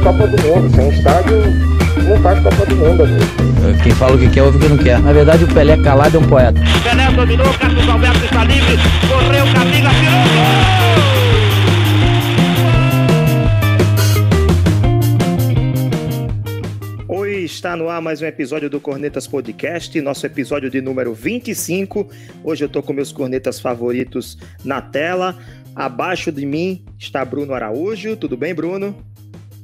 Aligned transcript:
A 0.00 0.02
Copa 0.02 0.26
do 0.26 0.42
Mundo. 0.42 0.74
Sem 0.74 0.88
estádio, 0.88 1.42
não 2.08 2.16
faz 2.22 2.40
Copa 2.40 2.64
do 2.64 2.74
Mundo, 2.74 3.02
amigo. 3.02 3.82
Quem 3.82 3.92
fala 3.92 4.16
o 4.16 4.18
que 4.18 4.30
quer, 4.30 4.42
ouve 4.42 4.56
o 4.56 4.60
que 4.60 4.68
não 4.68 4.78
quer. 4.78 4.98
Na 4.98 5.12
verdade, 5.12 5.44
o 5.44 5.48
Pelé 5.48 5.76
calado 5.76 6.16
é 6.16 6.20
um 6.20 6.26
poeta. 6.26 6.58
Pelé 6.82 7.10
dominou, 7.12 7.52
Carlos 7.58 7.86
Alberto 7.86 8.24
está 8.24 8.44
livre, 8.44 8.78
correu, 9.06 9.44
Camila, 9.52 9.90
tirou 9.90 10.24
gol! 17.08 17.18
Oi, 17.18 17.44
está 17.44 17.76
no 17.76 17.90
ar 17.90 18.00
mais 18.00 18.22
um 18.22 18.26
episódio 18.26 18.70
do 18.70 18.80
Cornetas 18.80 19.26
Podcast, 19.26 20.00
nosso 20.00 20.24
episódio 20.24 20.70
de 20.70 20.80
número 20.80 21.12
25. 21.12 22.08
Hoje 22.42 22.64
eu 22.64 22.70
tô 22.70 22.82
com 22.82 22.94
meus 22.94 23.12
cornetas 23.12 23.60
favoritos 23.60 24.38
na 24.64 24.80
tela. 24.80 25.36
Abaixo 25.76 26.32
de 26.32 26.46
mim 26.46 26.84
está 26.98 27.22
Bruno 27.22 27.52
Araújo. 27.52 28.16
Tudo 28.16 28.34
bem, 28.36 28.54
Bruno? 28.54 28.96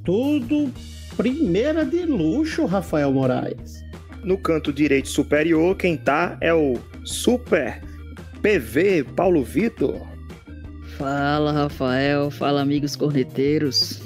Tudo 0.07 0.73
primeira 1.17 1.85
de 1.85 2.07
luxo, 2.07 2.65
Rafael 2.65 3.13
Moraes. 3.13 3.85
No 4.23 4.39
canto 4.39 4.73
direito 4.73 5.09
superior, 5.09 5.77
quem 5.77 5.97
tá 5.97 6.39
é 6.41 6.55
o 6.55 6.75
Super 7.05 7.83
PV 8.41 9.03
Paulo 9.17 9.43
Vitor. 9.43 10.01
Fala, 10.97 11.51
Rafael. 11.51 12.31
Fala, 12.31 12.63
amigos 12.63 12.95
corneteiros. 12.95 14.01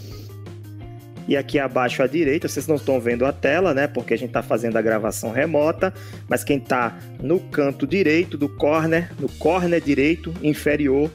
E 1.28 1.36
aqui 1.36 1.58
abaixo 1.58 2.02
à 2.02 2.06
direita, 2.06 2.48
vocês 2.48 2.66
não 2.66 2.76
estão 2.76 2.98
vendo 2.98 3.26
a 3.26 3.32
tela, 3.32 3.74
né? 3.74 3.86
Porque 3.86 4.14
a 4.14 4.16
gente 4.16 4.30
está 4.30 4.42
fazendo 4.42 4.78
a 4.78 4.82
gravação 4.82 5.30
remota, 5.30 5.92
mas 6.26 6.42
quem 6.42 6.56
está 6.56 6.98
no 7.22 7.38
canto 7.40 7.86
direito 7.86 8.38
do 8.38 8.48
corner, 8.48 9.12
no 9.20 9.28
corner 9.28 9.82
direito 9.82 10.32
inferior, 10.42 11.10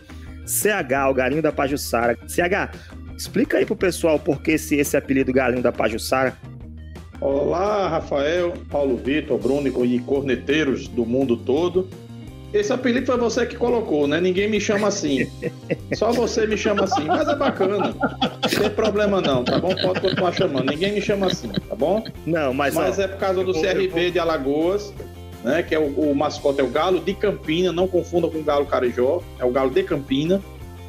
CH, 0.46 1.10
o 1.10 1.14
Galinho 1.16 1.42
da 1.42 1.52
Pajussara. 1.52 2.16
CH, 2.28 2.70
explica 3.18 3.58
aí 3.58 3.66
pro 3.66 3.76
pessoal 3.76 4.20
por 4.20 4.42
que 4.42 4.52
esse, 4.52 4.76
esse 4.76 4.96
apelido 4.98 5.32
Galinho 5.34 5.62
da 5.62 5.72
Pajussara. 5.72 6.38
Olá, 7.22 7.88
Rafael, 7.88 8.54
Paulo 8.70 8.98
Vitor, 8.98 9.38
Bruno 9.40 9.68
e 9.86 10.00
corneteiros 10.00 10.88
do 10.88 11.06
mundo 11.06 11.38
todo. 11.38 11.88
Esse 12.54 12.72
apelido 12.72 13.06
foi 13.06 13.18
você 13.18 13.46
que 13.46 13.56
colocou, 13.56 14.08
né? 14.08 14.22
Ninguém 14.22 14.50
me 14.50 14.62
chama 14.62 14.88
assim. 14.88 15.28
Só 15.96 16.12
você 16.12 16.46
me 16.48 16.56
chama 16.58 16.84
assim. 16.86 17.04
Mas 17.06 17.28
é 17.28 17.36
bacana. 17.36 17.78
Não 17.94 18.60
tem 18.62 18.70
problema 18.70 19.20
não, 19.20 19.44
tá 19.44 19.60
bom? 19.60 19.76
Pode 19.76 20.00
continuar 20.00 20.32
chamando. 20.34 20.70
Ninguém 20.70 20.94
me 20.94 21.02
chama 21.02 21.28
assim, 21.28 21.50
tá 21.50 21.76
bom? 21.76 22.04
Não, 22.26 22.54
mas. 22.54 22.74
Mas 22.74 22.98
ó, 22.98 23.02
é 23.02 23.08
por 23.08 23.18
causa 23.18 23.44
do 23.44 23.52
vou- 23.54 23.62
CRB 23.62 23.88
vou- 23.88 24.12
de 24.12 24.20
Alagoas, 24.20 24.94
né? 25.44 25.64
Que 25.64 25.76
é 25.76 25.80
o, 25.80 25.88
o 25.88 26.16
mascote 26.16 26.62
é 26.62 26.64
o 26.64 26.70
Galo 26.70 27.00
de 27.02 27.14
Campina. 27.14 27.74
Não 27.74 27.88
confunda 27.90 28.28
com 28.30 28.38
o 28.38 28.44
Galo 28.44 28.66
Carijó. 28.66 29.22
É 29.38 29.44
o 29.44 29.52
Galo 29.52 29.72
de 29.72 29.84
Campina, 29.84 30.42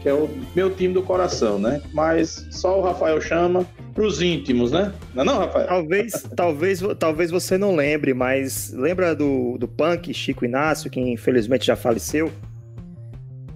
que 0.06 0.10
é 0.10 0.14
o 0.14 0.30
meu 0.54 0.70
time 0.72 0.94
do 0.94 1.02
coração, 1.02 1.58
né? 1.58 1.82
Mas 1.92 2.46
só 2.52 2.78
o 2.78 2.80
Rafael 2.80 3.20
chama 3.20 3.66
pros 3.92 4.22
íntimos, 4.22 4.70
né? 4.70 4.92
Não 5.12 5.22
é 5.22 5.26
não, 5.26 5.38
Rafael? 5.40 5.66
Talvez, 5.66 6.12
talvez, 6.36 6.80
talvez 6.96 7.28
você 7.32 7.58
não 7.58 7.74
lembre, 7.74 8.14
mas 8.14 8.72
lembra 8.72 9.16
do, 9.16 9.58
do 9.58 9.66
punk 9.66 10.14
Chico 10.14 10.44
Inácio, 10.44 10.88
que 10.88 11.00
infelizmente 11.00 11.66
já 11.66 11.74
faleceu? 11.74 12.30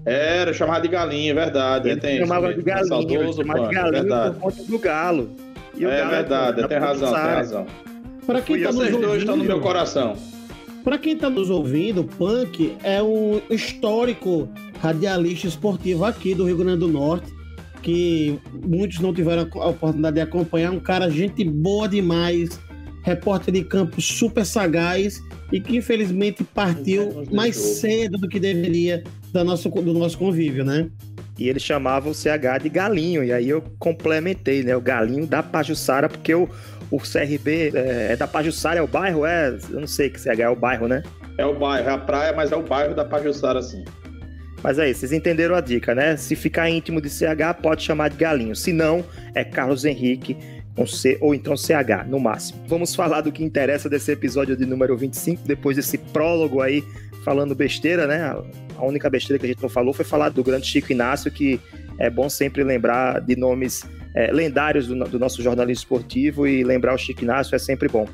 Era 0.05 0.53
chamado 0.53 0.83
de 0.83 0.89
galinha, 0.89 1.31
é 1.31 1.35
verdade. 1.35 1.89
Ele 1.89 2.01
tem 2.01 2.17
isso 2.17 2.27
chamava 2.27 2.49
de 2.53 2.65
mesmo. 2.65 2.65
galinho, 2.65 3.21
ele 3.23 3.33
Saudoso 3.33 3.43
chamava 3.45 3.61
de 3.61 3.65
Punk, 3.67 3.71
é 3.71 3.83
galinho 3.83 3.93
verdade. 4.03 4.35
por 4.35 4.41
conta 4.41 4.63
do 4.65 4.79
galo. 4.81 5.31
E 5.77 5.87
o 5.87 5.89
É 5.89 5.99
galo 5.99 6.11
verdade, 6.11 6.63
da 6.63 6.69
tem 6.69 6.79
razão, 6.79 7.13
tem 7.15 7.23
razão. 7.23 7.67
Para 8.27 8.43
quem 8.43 8.57
Fui 8.57 8.67
está 8.67 8.71
eu, 8.71 8.91
nos 8.91 9.01
dois 9.01 9.19
estão 9.21 9.37
no 9.37 9.45
meu 9.45 9.53
ouvindo, 9.55 9.63
coração. 9.69 10.17
para 10.83 10.99
quem 10.99 11.17
tá 11.17 11.31
nos 11.31 11.49
ouvindo, 11.49 12.03
Punk 12.03 12.77
é 12.83 13.01
um 13.01 13.41
histórico 13.49 14.49
radialista 14.81 15.47
esportivo 15.47 16.05
aqui 16.05 16.35
do 16.35 16.45
Rio 16.45 16.57
Grande 16.57 16.81
do 16.81 16.89
Norte, 16.89 17.33
que 17.83 18.39
muitos 18.67 18.99
não 18.99 19.13
tiveram 19.13 19.49
a 19.61 19.69
oportunidade 19.69 20.15
de 20.15 20.21
acompanhar. 20.23 20.73
Um 20.73 20.81
cara 20.81 21.11
gente 21.11 21.45
boa 21.45 21.89
demais, 21.89 22.59
repórter 23.03 23.53
de 23.55 23.63
campo 23.63 24.01
super 24.01 24.45
sagaz 24.45 25.23
e 25.53 25.61
que 25.61 25.77
infelizmente 25.77 26.43
partiu 26.43 27.25
mais 27.31 27.57
cedo 27.57 28.19
do 28.19 28.29
que 28.29 28.41
deveria 28.41 29.05
da 29.33 29.45
nosso, 29.45 29.69
do 29.69 29.93
nosso 29.93 30.17
convívio, 30.19 30.65
né? 30.65 30.89
E 31.39 31.49
ele 31.49 31.61
chamava 31.61 32.09
o 32.09 32.15
CH 32.15 32.63
de 32.63 32.69
galinho, 32.69 33.25
e 33.25 33.33
aí 33.33 33.49
eu 33.49 33.63
complementei, 33.79 34.63
né? 34.63 34.77
O 34.77 34.81
galinho 34.81 35.27
da 35.27 35.43
Pajussara, 35.43 36.09
porque 36.09 36.35
o, 36.35 36.49
o 36.91 36.99
CRB 36.99 37.73
é, 37.75 38.13
é 38.13 38.17
da 38.17 38.27
Pajussara, 38.27 38.79
é 38.79 38.83
o 38.83 38.87
bairro? 38.87 39.25
É, 39.25 39.57
eu 39.71 39.81
não 39.81 39.87
sei 39.87 40.11
que 40.11 40.21
CH 40.21 40.41
é 40.41 40.49
o 40.51 40.57
bairro, 40.57 40.87
né? 40.87 41.03
É 41.39 41.47
o 41.47 41.59
bairro, 41.59 41.89
é 41.89 41.93
a 41.93 41.99
praia, 41.99 42.35
mas 42.35 42.53
é 42.53 42.57
o 42.57 42.63
bairro 42.63 42.95
da 42.95 43.07
Pajussara, 43.07 43.63
sim. 43.63 43.85
Mas 44.63 44.79
aí, 44.79 44.95
vocês 44.95 45.13
entenderam 45.13 45.55
a 45.55 45.61
dica, 45.61 45.95
né? 45.95 46.17
Se 46.17 46.37
ficar 46.37 46.69
íntimo 46.69 47.01
de 47.01 47.09
CH, 47.09 47.61
pode 47.63 47.83
chamar 47.83 48.09
de 48.09 48.17
galinho. 48.17 48.55
Se 48.55 48.73
não, 48.73 49.05
é 49.35 49.43
Carlos 49.43 49.85
Henrique 49.85 50.37
com 50.75 50.87
C 50.87 51.19
ou 51.21 51.35
então 51.35 51.57
CH, 51.57 52.07
no 52.07 52.21
máximo. 52.21 52.63
Vamos 52.67 52.95
falar 52.95 53.23
do 53.23 53.33
que 53.33 53.43
interessa 53.43 53.89
desse 53.89 54.13
episódio 54.13 54.57
de 54.57 54.65
número 54.65 54.97
25, 54.97 55.47
depois 55.47 55.77
desse 55.77 55.99
prólogo 55.99 56.61
aí, 56.61 56.85
falando 57.25 57.55
besteira, 57.55 58.07
né? 58.07 58.35
A 58.77 58.85
única 58.85 59.11
besteira 59.11 59.39
que 59.39 59.47
a 59.47 59.49
gente 59.49 59.63
não 59.63 59.69
falou 59.69 59.93
foi 59.93 60.05
falar 60.05 60.29
do 60.29 60.43
grande 60.43 60.67
Chico 60.67 60.93
Inácio, 60.93 61.31
que 61.31 61.61
é 61.99 62.09
bom 62.09 62.29
sempre 62.31 62.63
lembrar 62.63 63.21
de 63.21 63.37
nomes 63.37 63.85
é, 64.15 64.33
lendários 64.33 64.87
do, 64.87 64.95
do 65.05 65.19
nosso 65.19 65.43
jornalismo 65.43 65.83
esportivo 65.83 66.47
e 66.47 66.65
lembrar 66.65 66.95
o 66.95 66.99
Chico 66.99 67.23
Inácio 67.23 67.55
é 67.55 67.59
sempre 67.59 67.89
bom. 67.89 68.09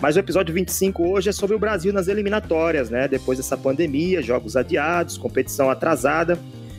Mas 0.00 0.16
o 0.16 0.18
episódio 0.18 0.54
25 0.54 1.06
hoje 1.06 1.28
é 1.28 1.32
sobre 1.32 1.54
o 1.54 1.58
Brasil 1.58 1.92
nas 1.92 2.08
eliminatórias, 2.08 2.88
né? 2.88 3.06
Depois 3.06 3.38
dessa 3.38 3.56
pandemia, 3.56 4.22
jogos 4.22 4.56
adiados, 4.56 5.18
competição 5.18 5.68
atrasada, 5.68 6.38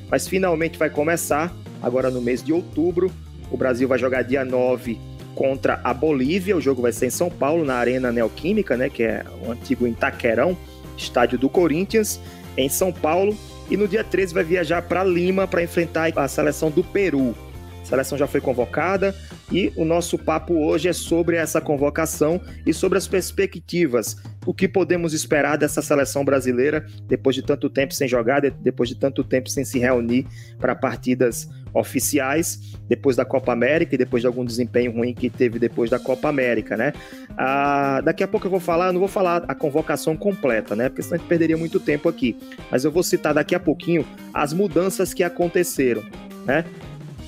mas 0.10 0.28
finalmente 0.28 0.80
vai 0.80 0.90
começar 0.90 1.54
agora 1.84 2.10
no 2.10 2.20
mês 2.20 2.42
de 2.42 2.52
outubro. 2.52 3.12
O 3.52 3.58
Brasil 3.58 3.88
vai 3.88 4.00
jogar 4.00 4.24
dia 4.24 4.44
9 4.44 4.98
contra 5.36 5.80
a 5.84 5.94
Bolívia. 5.94 6.58
O 6.58 6.62
jogo 6.62 6.82
vai 6.82 6.92
ser 6.92 7.08
em 7.08 7.12
São 7.12 7.30
Paulo, 7.30 7.64
na 7.64 7.76
Arena 7.76 8.12
Neoquímica, 8.12 8.76
né? 8.76 8.90
Que 8.90 9.04
é 9.04 9.24
o 9.46 9.52
antigo 9.52 9.88
Itaquerão, 9.88 10.58
estádio 10.98 11.38
do 11.38 11.48
Corinthians, 11.48 12.20
em 12.58 12.70
São 12.70 12.92
Paulo. 12.92 13.38
E 13.70 13.78
no 13.78 13.88
dia 13.88 14.04
13 14.04 14.34
vai 14.34 14.44
viajar 14.44 14.82
para 14.82 15.04
Lima 15.04 15.48
para 15.48 15.62
enfrentar 15.62 16.12
a 16.16 16.28
seleção 16.28 16.72
do 16.72 16.84
Peru. 16.84 17.36
A 17.82 17.86
seleção 17.86 18.18
já 18.18 18.28
foi 18.28 18.40
convocada 18.40 19.14
e 19.52 19.72
o 19.76 19.84
nosso 19.84 20.18
papo 20.18 20.54
hoje 20.54 20.88
é 20.88 20.94
sobre 20.94 21.36
essa 21.36 21.60
convocação 21.60 22.40
e 22.66 22.74
sobre 22.74 22.98
as 22.98 23.08
perspectivas. 23.08 24.16
O 24.46 24.54
que 24.54 24.68
podemos 24.68 25.14
esperar 25.14 25.58
dessa 25.58 25.82
seleção 25.82 26.24
brasileira 26.24 26.86
depois 27.08 27.36
de 27.36 27.42
tanto 27.44 27.70
tempo 27.70 27.94
sem 27.94 28.08
jogar, 28.08 28.40
de- 28.40 28.50
depois 28.52 28.88
de 28.90 28.96
tanto 28.96 29.24
tempo 29.24 29.50
sem 29.50 29.66
se 29.66 29.78
reunir 29.78 30.26
para 30.58 30.74
partidas 30.74 31.50
oficiais, 31.74 32.78
depois 32.88 33.16
da 33.16 33.24
Copa 33.26 33.52
América 33.54 33.96
e 33.96 33.98
depois 33.98 34.22
de 34.22 34.28
algum 34.28 34.44
desempenho 34.46 34.92
ruim 34.94 35.14
que 35.14 35.30
teve 35.30 35.58
depois 35.60 35.90
da 35.90 36.00
Copa 36.00 36.28
América, 36.30 36.76
né? 36.78 36.94
Ah, 37.38 38.02
daqui 38.04 38.24
a 38.24 38.28
pouco 38.28 38.48
eu 38.48 38.52
vou 38.52 38.60
falar, 38.60 38.92
não 38.92 39.00
vou 39.00 39.08
falar 39.08 39.44
a 39.48 39.56
convocação 39.56 40.16
completa, 40.16 40.76
né? 40.76 40.90
Porque 40.90 41.02
senão 41.02 41.16
a 41.16 41.18
gente 41.20 41.28
perderia 41.28 41.58
muito 41.58 41.80
tempo 41.80 42.10
aqui. 42.10 42.38
Mas 42.70 42.84
eu 42.84 42.92
vou 42.92 43.04
citar 43.04 43.34
daqui 43.34 43.56
a 43.56 43.60
pouquinho 43.60 44.06
as 44.34 44.54
mudanças 44.54 45.14
que 45.14 45.24
aconteceram, 45.24 46.04
né? 46.46 46.66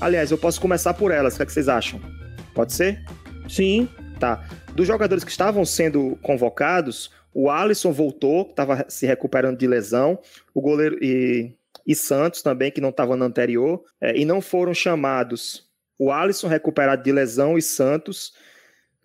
Aliás, 0.03 0.31
eu 0.31 0.37
posso 0.37 0.59
começar 0.59 0.93
por 0.93 1.11
elas, 1.11 1.33
o 1.33 1.37
que, 1.37 1.43
é 1.43 1.45
que 1.45 1.53
vocês 1.53 1.69
acham? 1.69 1.99
Pode 2.53 2.73
ser? 2.73 3.03
Sim, 3.47 3.87
Tá. 4.19 4.47
Dos 4.73 4.87
jogadores 4.87 5.23
que 5.23 5.31
estavam 5.31 5.65
sendo 5.65 6.17
convocados, 6.21 7.11
o 7.33 7.49
Alisson 7.49 7.91
voltou, 7.91 8.47
estava 8.49 8.85
se 8.87 9.05
recuperando 9.05 9.57
de 9.57 9.67
lesão, 9.67 10.17
o 10.53 10.61
goleiro 10.61 10.97
e, 11.01 11.53
e 11.85 11.93
Santos 11.93 12.41
também, 12.41 12.71
que 12.71 12.79
não 12.79 12.87
estava 12.87 13.17
no 13.17 13.25
anterior, 13.25 13.83
é, 13.99 14.17
e 14.17 14.23
não 14.23 14.39
foram 14.39 14.73
chamados 14.73 15.69
o 15.99 16.09
Alisson 16.09 16.47
recuperado 16.47 17.03
de 17.03 17.11
lesão 17.11 17.57
e 17.57 17.61
Santos. 17.61 18.33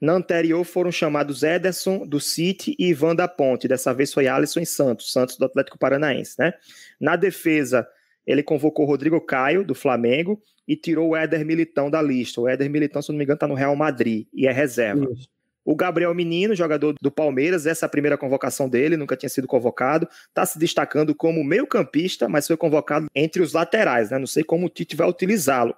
Na 0.00 0.12
anterior 0.12 0.62
foram 0.62 0.92
chamados 0.92 1.42
Ederson 1.42 2.06
do 2.06 2.20
City 2.20 2.76
e 2.78 2.90
Ivan 2.90 3.16
da 3.16 3.26
Ponte. 3.26 3.66
Dessa 3.66 3.92
vez 3.92 4.12
foi 4.12 4.28
Alisson 4.28 4.60
e 4.60 4.66
Santos, 4.66 5.12
Santos 5.12 5.36
do 5.36 5.44
Atlético 5.44 5.78
Paranaense, 5.78 6.36
né? 6.38 6.54
Na 7.00 7.16
defesa, 7.16 7.88
ele 8.24 8.42
convocou 8.42 8.86
Rodrigo 8.86 9.20
Caio, 9.20 9.64
do 9.64 9.74
Flamengo, 9.74 10.40
e 10.68 10.76
tirou 10.76 11.08
o 11.08 11.16
Éder 11.16 11.46
Militão 11.46 11.90
da 11.90 12.02
lista. 12.02 12.42
O 12.42 12.46
Éder 12.46 12.68
Militão, 12.68 13.00
se 13.00 13.08
não 13.08 13.16
me 13.16 13.24
engano, 13.24 13.36
está 13.36 13.48
no 13.48 13.54
Real 13.54 13.74
Madrid 13.74 14.26
e 14.34 14.46
é 14.46 14.52
reserva. 14.52 15.10
isso. 15.10 15.26
O 15.64 15.74
Gabriel 15.74 16.14
Menino, 16.14 16.54
jogador 16.54 16.94
do 17.00 17.10
Palmeiras, 17.10 17.66
essa 17.66 17.84
é 17.84 17.86
a 17.86 17.90
primeira 17.90 18.16
convocação 18.16 18.68
dele, 18.68 18.96
nunca 18.96 19.16
tinha 19.16 19.28
sido 19.28 19.46
convocado, 19.46 20.08
está 20.28 20.44
se 20.46 20.58
destacando 20.58 21.14
como 21.14 21.44
meio-campista, 21.44 22.28
mas 22.28 22.46
foi 22.46 22.56
convocado 22.56 23.06
entre 23.14 23.42
os 23.42 23.52
laterais, 23.52 24.10
né? 24.10 24.18
Não 24.18 24.26
sei 24.26 24.42
como 24.42 24.66
o 24.66 24.68
Tite 24.70 24.96
vai 24.96 25.08
utilizá-lo. 25.08 25.74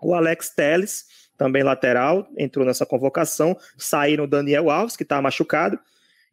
O 0.00 0.14
Alex 0.14 0.50
Teles, 0.50 1.06
também 1.36 1.62
lateral, 1.62 2.28
entrou 2.36 2.64
nessa 2.66 2.84
convocação. 2.84 3.56
Saíram 3.78 4.24
o 4.24 4.28
Daniel 4.28 4.70
Alves, 4.70 4.96
que 4.96 5.02
está 5.02 5.20
machucado, 5.20 5.78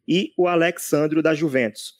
e 0.06 0.32
o 0.36 0.46
Alexandro 0.46 1.22
da 1.22 1.34
Juventus. 1.34 1.94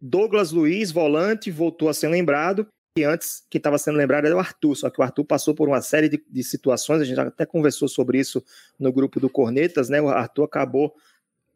Douglas 0.00 0.52
Luiz, 0.52 0.92
volante, 0.92 1.50
voltou 1.50 1.88
a 1.88 1.94
ser 1.94 2.08
lembrado. 2.08 2.66
Antes, 3.04 3.44
quem 3.50 3.58
estava 3.58 3.78
sendo 3.78 3.96
lembrado 3.96 4.26
era 4.26 4.36
o 4.36 4.38
Arthur, 4.38 4.74
só 4.76 4.90
que 4.90 5.00
o 5.00 5.02
Arthur 5.02 5.24
passou 5.24 5.54
por 5.54 5.68
uma 5.68 5.80
série 5.80 6.08
de, 6.08 6.22
de 6.28 6.42
situações, 6.42 7.00
a 7.00 7.04
gente 7.04 7.20
até 7.20 7.44
conversou 7.46 7.88
sobre 7.88 8.18
isso 8.18 8.42
no 8.78 8.92
grupo 8.92 9.20
do 9.20 9.28
Cornetas, 9.28 9.88
né? 9.88 10.00
O 10.00 10.08
Arthur 10.08 10.44
acabou, 10.44 10.94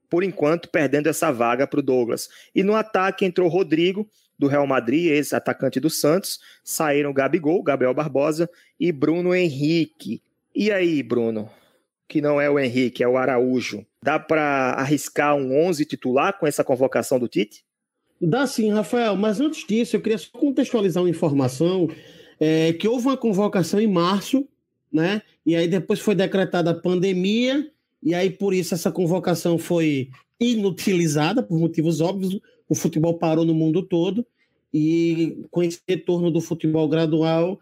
por 0.09 0.23
enquanto, 0.23 0.69
perdendo 0.69 1.09
essa 1.09 1.31
vaga 1.33 1.67
para 1.67 1.81
o 1.81 1.83
Douglas. 1.83 2.29
E 2.55 2.63
no 2.63 2.75
ataque 2.75 3.25
entrou 3.25 3.49
Rodrigo, 3.49 4.09
do 4.43 4.49
Real 4.49 4.67
Madrid, 4.67 5.07
ex-atacante 5.07 5.79
do 5.79 5.89
Santos, 5.89 6.41
saíram 6.65 7.13
Gabigol, 7.13 7.63
Gabriel 7.63 7.95
Barbosa 7.95 8.51
e 8.79 8.91
Bruno 8.91 9.33
Henrique. 9.33 10.21
E 10.53 10.73
aí, 10.73 11.01
Bruno? 11.01 11.49
Que 12.09 12.21
não 12.21 12.41
é 12.41 12.51
o 12.51 12.59
Henrique, 12.59 13.05
é 13.05 13.09
o 13.09 13.17
Araújo. 13.17 13.87
Dá 14.03 14.19
para 14.19 14.73
arriscar 14.73 15.37
um 15.37 15.57
11 15.67 15.85
titular 15.85 16.37
com 16.39 16.47
essa 16.47 16.65
convocação 16.65 17.21
do 17.21 17.29
Tite? 17.29 17.65
Dá 18.25 18.47
sim, 18.47 18.71
Rafael, 18.71 19.17
mas 19.17 19.41
antes 19.41 19.67
disso, 19.67 19.97
eu 19.97 20.01
queria 20.01 20.17
só 20.17 20.29
contextualizar 20.33 21.03
uma 21.03 21.11
informação 21.11 21.89
é, 22.39 22.73
que 22.73 22.87
houve 22.87 23.07
uma 23.07 23.17
convocação 23.17 23.81
em 23.81 23.89
março, 23.89 24.47
né? 24.93 25.23
E 25.45 25.57
aí 25.57 25.67
depois 25.67 25.99
foi 25.99 26.15
decretada 26.15 26.71
a 26.71 26.75
pandemia, 26.75 27.69
e 28.01 28.15
aí 28.15 28.31
por 28.31 28.55
isso 28.55 28.75
essa 28.75 28.93
convocação 28.93 29.59
foi 29.59 30.11
inutilizada, 30.39 31.43
por 31.43 31.59
motivos 31.59 32.01
óbvios. 32.01 32.39
O 32.69 32.77
futebol 32.77 33.15
parou 33.15 33.45
no 33.45 33.55
mundo 33.55 33.83
todo, 33.83 34.25
e 34.73 35.45
com 35.51 35.61
esse 35.61 35.81
retorno 35.89 36.31
do 36.31 36.41
futebol 36.41 36.89
gradual, 36.89 37.59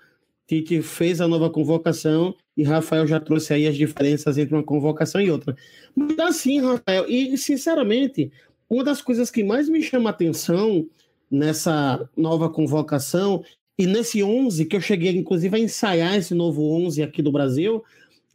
Tite 0.46 0.82
fez 0.82 1.20
a 1.20 1.28
nova 1.28 1.48
convocação 1.48 2.34
e 2.56 2.64
Rafael 2.64 3.06
já 3.06 3.20
trouxe 3.20 3.54
aí 3.54 3.68
as 3.68 3.76
diferenças 3.76 4.36
entre 4.36 4.54
uma 4.54 4.64
convocação 4.64 5.20
e 5.20 5.30
outra. 5.30 5.56
Mas 5.94 6.18
assim, 6.18 6.60
Rafael, 6.60 7.08
e 7.08 7.38
sinceramente, 7.38 8.32
uma 8.70 8.84
das 8.84 9.02
coisas 9.02 9.31
que 9.31 9.43
mais 9.43 9.69
me 9.69 9.82
chama 9.82 10.11
atenção 10.11 10.88
nessa 11.28 12.08
nova 12.17 12.49
convocação 12.49 13.44
e 13.76 13.87
nesse 13.87 14.22
11, 14.22 14.64
que 14.67 14.76
eu 14.76 14.81
cheguei 14.81 15.11
inclusive 15.17 15.56
a 15.56 15.58
ensaiar 15.58 16.14
esse 16.14 16.34
novo 16.34 16.70
11 16.72 17.02
aqui 17.02 17.20
do 17.20 17.32
Brasil, 17.32 17.82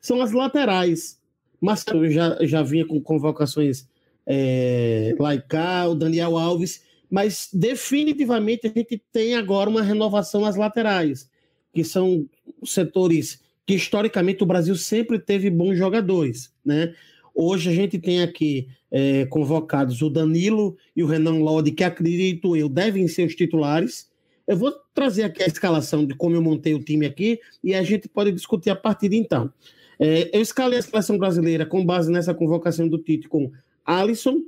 são 0.01 0.21
as 0.21 0.33
laterais. 0.33 1.19
Marcelo 1.61 2.09
já, 2.09 2.37
já 2.41 2.61
vinha 2.61 2.85
com 2.85 2.99
convocações 3.01 3.87
é, 4.25 5.15
Laicá, 5.17 5.87
o 5.87 5.95
Daniel 5.95 6.37
Alves, 6.37 6.83
mas 7.09 7.49
definitivamente 7.53 8.67
a 8.67 8.69
gente 8.69 9.01
tem 9.11 9.35
agora 9.35 9.69
uma 9.69 9.81
renovação 9.81 10.41
nas 10.41 10.55
laterais, 10.55 11.29
que 11.73 11.83
são 11.83 12.27
setores 12.63 13.39
que 13.65 13.73
historicamente 13.73 14.43
o 14.43 14.45
Brasil 14.45 14.75
sempre 14.75 15.17
teve 15.17 15.49
bons 15.49 15.75
jogadores, 15.77 16.51
né? 16.63 16.93
Hoje 17.35 17.69
a 17.69 17.73
gente 17.73 17.99
tem 17.99 18.21
aqui 18.21 18.69
é, 18.89 19.25
convocados 19.25 20.01
o 20.01 20.09
Danilo 20.09 20.77
e 20.95 21.03
o 21.03 21.05
Renan 21.05 21.39
Lodi, 21.39 21.71
que 21.71 21.83
acredito 21.83 22.55
eu 22.55 22.69
devem 22.69 23.09
ser 23.09 23.27
os 23.27 23.35
titulares. 23.35 24.09
Eu 24.47 24.55
vou 24.55 24.73
trazer 24.93 25.23
aqui 25.23 25.43
a 25.43 25.47
escalação 25.47 26.05
de 26.05 26.15
como 26.15 26.35
eu 26.35 26.41
montei 26.41 26.73
o 26.73 26.81
time 26.81 27.05
aqui 27.05 27.39
e 27.61 27.75
a 27.75 27.83
gente 27.83 28.07
pode 28.07 28.31
discutir 28.31 28.69
a 28.69 28.75
partir 28.75 29.09
de 29.09 29.17
então. 29.17 29.51
É, 29.99 30.29
eu 30.33 30.41
escalei 30.41 30.79
a 30.79 30.81
seleção 30.81 31.17
brasileira 31.17 31.65
com 31.65 31.85
base 31.85 32.09
nessa 32.09 32.33
convocação 32.33 32.87
do 32.87 32.97
Tite 32.97 33.27
com 33.27 33.51
Alisson, 33.85 34.41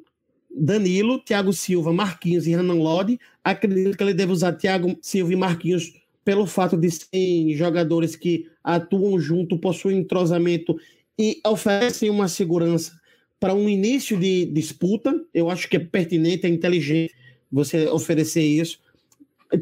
Danilo, 0.50 1.20
Thiago 1.20 1.52
Silva, 1.52 1.92
Marquinhos 1.92 2.48
e 2.48 2.52
Renan 2.52 2.76
Lodi. 2.76 3.20
Acredito 3.44 3.98
que 3.98 4.04
ele 4.04 4.14
deve 4.14 4.32
usar 4.32 4.54
Thiago 4.54 4.98
Silva 5.02 5.34
e 5.34 5.36
Marquinhos 5.36 5.94
pelo 6.24 6.46
fato 6.46 6.78
de 6.78 6.92
serem 6.92 7.54
jogadores 7.56 8.16
que 8.16 8.48
atuam 8.64 9.20
junto, 9.20 9.58
possuem 9.58 10.00
entrosamento 10.00 10.78
e 11.18 11.40
oferecem 11.46 12.10
uma 12.10 12.28
segurança 12.28 12.94
para 13.40 13.54
um 13.54 13.68
início 13.68 14.18
de 14.18 14.46
disputa. 14.46 15.20
Eu 15.34 15.50
acho 15.50 15.70
que 15.70 15.78
é 15.78 15.80
pertinente, 15.80 16.46
é 16.46 16.50
inteligente 16.50 17.14
você 17.52 17.88
oferecer 17.88 18.44
isso. 18.44 18.80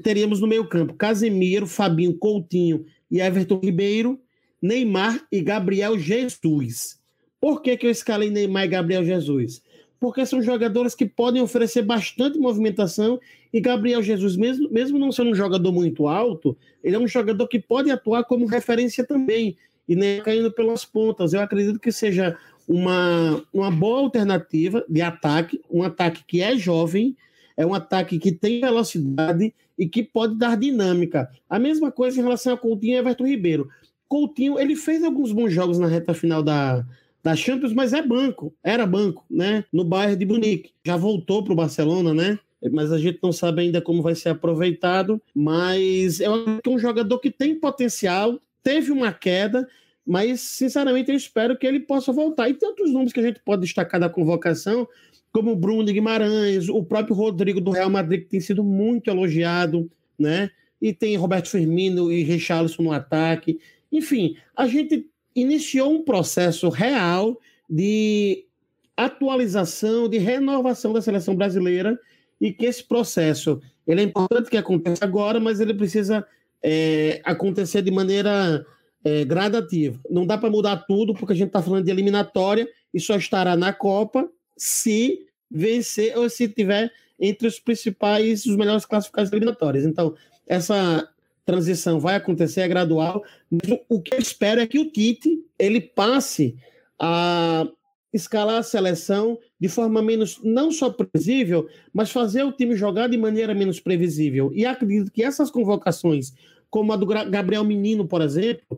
Teríamos 0.03 0.39
no 0.39 0.47
meio-campo 0.47 0.93
Casemiro, 0.95 1.67
Fabinho, 1.67 2.17
Coutinho 2.17 2.85
e 3.09 3.21
Everton 3.21 3.59
Ribeiro, 3.63 4.19
Neymar 4.61 5.25
e 5.31 5.41
Gabriel 5.41 5.97
Jesus. 5.97 6.99
Por 7.39 7.61
que, 7.61 7.77
que 7.77 7.85
eu 7.85 7.91
escalei 7.91 8.31
Neymar 8.31 8.65
e 8.65 8.69
Gabriel 8.69 9.05
Jesus? 9.05 9.61
Porque 9.99 10.25
são 10.25 10.41
jogadores 10.41 10.95
que 10.95 11.05
podem 11.05 11.41
oferecer 11.41 11.83
bastante 11.83 12.39
movimentação 12.39 13.19
e 13.53 13.61
Gabriel 13.61 14.01
Jesus, 14.01 14.35
mesmo, 14.35 14.69
mesmo 14.69 14.99
não 14.99 15.11
sendo 15.11 15.29
um 15.29 15.35
jogador 15.35 15.71
muito 15.71 16.07
alto, 16.07 16.57
ele 16.83 16.95
é 16.95 16.99
um 16.99 17.07
jogador 17.07 17.47
que 17.47 17.59
pode 17.59 17.89
atuar 17.89 18.23
como 18.25 18.45
referência 18.45 19.05
também 19.05 19.55
e 19.87 19.95
nem 19.95 20.21
caindo 20.21 20.51
pelas 20.51 20.83
pontas. 20.85 21.33
Eu 21.33 21.41
acredito 21.41 21.79
que 21.79 21.91
seja 21.91 22.37
uma, 22.67 23.43
uma 23.53 23.69
boa 23.69 23.99
alternativa 23.99 24.83
de 24.89 25.01
ataque, 25.01 25.61
um 25.69 25.83
ataque 25.83 26.23
que 26.27 26.41
é 26.41 26.57
jovem, 26.57 27.15
é 27.55 27.65
um 27.65 27.73
ataque 27.73 28.19
que 28.19 28.31
tem 28.31 28.59
velocidade 28.59 29.53
e 29.77 29.87
que 29.87 30.03
pode 30.03 30.35
dar 30.35 30.57
dinâmica. 30.57 31.29
A 31.49 31.59
mesma 31.59 31.91
coisa 31.91 32.19
em 32.19 32.23
relação 32.23 32.53
a 32.53 32.57
Coutinho 32.57 32.93
e 32.93 32.97
Everton 32.97 33.25
Ribeiro. 33.25 33.69
Coutinho, 34.07 34.59
ele 34.59 34.75
fez 34.75 35.03
alguns 35.03 35.31
bons 35.31 35.51
jogos 35.51 35.79
na 35.79 35.87
reta 35.87 36.13
final 36.13 36.43
da, 36.43 36.85
da 37.23 37.35
Champions, 37.35 37.73
mas 37.73 37.93
é 37.93 38.01
banco, 38.01 38.53
era 38.63 38.85
banco, 38.85 39.25
né? 39.29 39.63
No 39.71 39.83
Bayern 39.83 40.17
de 40.17 40.25
Munique. 40.25 40.71
Já 40.85 40.95
voltou 40.95 41.43
para 41.43 41.53
o 41.53 41.55
Barcelona, 41.55 42.13
né? 42.13 42.39
Mas 42.71 42.91
a 42.91 42.97
gente 42.97 43.19
não 43.21 43.31
sabe 43.31 43.61
ainda 43.61 43.81
como 43.81 44.01
vai 44.01 44.15
ser 44.15 44.29
aproveitado. 44.29 45.21
Mas 45.33 46.19
é 46.19 46.29
um 46.67 46.79
jogador 46.79 47.19
que 47.19 47.31
tem 47.31 47.59
potencial, 47.59 48.39
teve 48.65 48.91
uma 48.91 49.13
queda, 49.13 49.67
mas 50.03 50.41
sinceramente 50.41 51.11
eu 51.11 51.15
espero 51.15 51.55
que 51.55 51.67
ele 51.67 51.79
possa 51.79 52.11
voltar. 52.11 52.49
E 52.49 52.55
tem 52.55 52.67
outros 52.67 52.91
nomes 52.91 53.13
que 53.13 53.19
a 53.19 53.23
gente 53.23 53.39
pode 53.45 53.61
destacar 53.61 53.99
da 53.99 54.09
convocação, 54.09 54.87
como 55.31 55.51
o 55.51 55.55
Bruno 55.55 55.85
Guimarães, 55.85 56.67
o 56.67 56.83
próprio 56.83 57.15
Rodrigo 57.15 57.61
do 57.61 57.69
Real 57.69 57.91
Madrid, 57.91 58.21
que 58.21 58.29
tem 58.29 58.39
sido 58.39 58.63
muito 58.63 59.07
elogiado, 59.07 59.89
né? 60.17 60.49
E 60.81 60.91
tem 60.91 61.15
Roberto 61.15 61.49
Firmino 61.49 62.11
e 62.11 62.23
Richarlison 62.23 62.81
no 62.81 62.91
ataque. 62.91 63.59
Enfim, 63.91 64.35
a 64.55 64.67
gente 64.67 65.07
iniciou 65.35 65.93
um 65.93 66.03
processo 66.03 66.67
real 66.69 67.39
de 67.69 68.45
atualização, 68.97 70.09
de 70.09 70.17
renovação 70.17 70.91
da 70.91 71.01
seleção 71.01 71.35
brasileira 71.35 71.99
e 72.41 72.51
que 72.51 72.65
esse 72.65 72.83
processo 72.83 73.61
ele 73.85 74.01
é 74.01 74.03
importante 74.03 74.49
que 74.49 74.57
aconteça 74.57 75.05
agora, 75.05 75.39
mas 75.39 75.59
ele 75.59 75.73
precisa 75.73 76.25
é, 76.67 77.21
acontecer 77.23 77.83
de 77.83 77.91
maneira 77.91 78.65
é, 79.03 79.23
gradativa. 79.23 80.01
Não 80.09 80.25
dá 80.25 80.35
para 80.35 80.49
mudar 80.49 80.77
tudo, 80.87 81.13
porque 81.13 81.33
a 81.33 81.35
gente 81.35 81.49
está 81.49 81.61
falando 81.61 81.85
de 81.85 81.91
eliminatória 81.91 82.67
e 82.91 82.99
só 82.99 83.15
estará 83.15 83.55
na 83.55 83.71
Copa 83.71 84.27
se 84.57 85.19
vencer 85.49 86.17
ou 86.17 86.27
se 86.27 86.47
tiver 86.47 86.91
entre 87.19 87.47
os 87.47 87.59
principais, 87.59 88.47
os 88.47 88.55
melhores 88.57 88.83
classificados 88.83 89.31
eliminatórias. 89.31 89.85
Então, 89.85 90.15
essa 90.47 91.07
transição 91.45 91.99
vai 91.99 92.15
acontecer, 92.15 92.61
é 92.61 92.67
gradual, 92.67 93.23
mas 93.51 93.79
o 93.87 94.01
que 94.01 94.15
eu 94.15 94.19
espero 94.19 94.59
é 94.59 94.65
que 94.65 94.79
o 94.79 94.91
Tite 94.91 95.39
ele 95.59 95.79
passe 95.79 96.57
a 96.99 97.67
escalar 98.11 98.57
a 98.57 98.63
seleção 98.63 99.37
de 99.59 99.67
forma 99.67 100.01
menos, 100.01 100.39
não 100.43 100.71
só 100.71 100.89
previsível, 100.89 101.67
mas 101.93 102.11
fazer 102.11 102.43
o 102.43 102.51
time 102.51 102.75
jogar 102.75 103.07
de 103.07 103.17
maneira 103.17 103.53
menos 103.53 103.79
previsível. 103.79 104.51
E 104.53 104.65
acredito 104.65 105.11
que 105.11 105.23
essas 105.23 105.51
convocações, 105.51 106.33
como 106.75 106.91
a 106.91 106.97
do 106.97 107.05
Gabriel 107.05 107.63
Menino, 107.63 108.05
por 108.05 108.21
exemplo, 108.21 108.77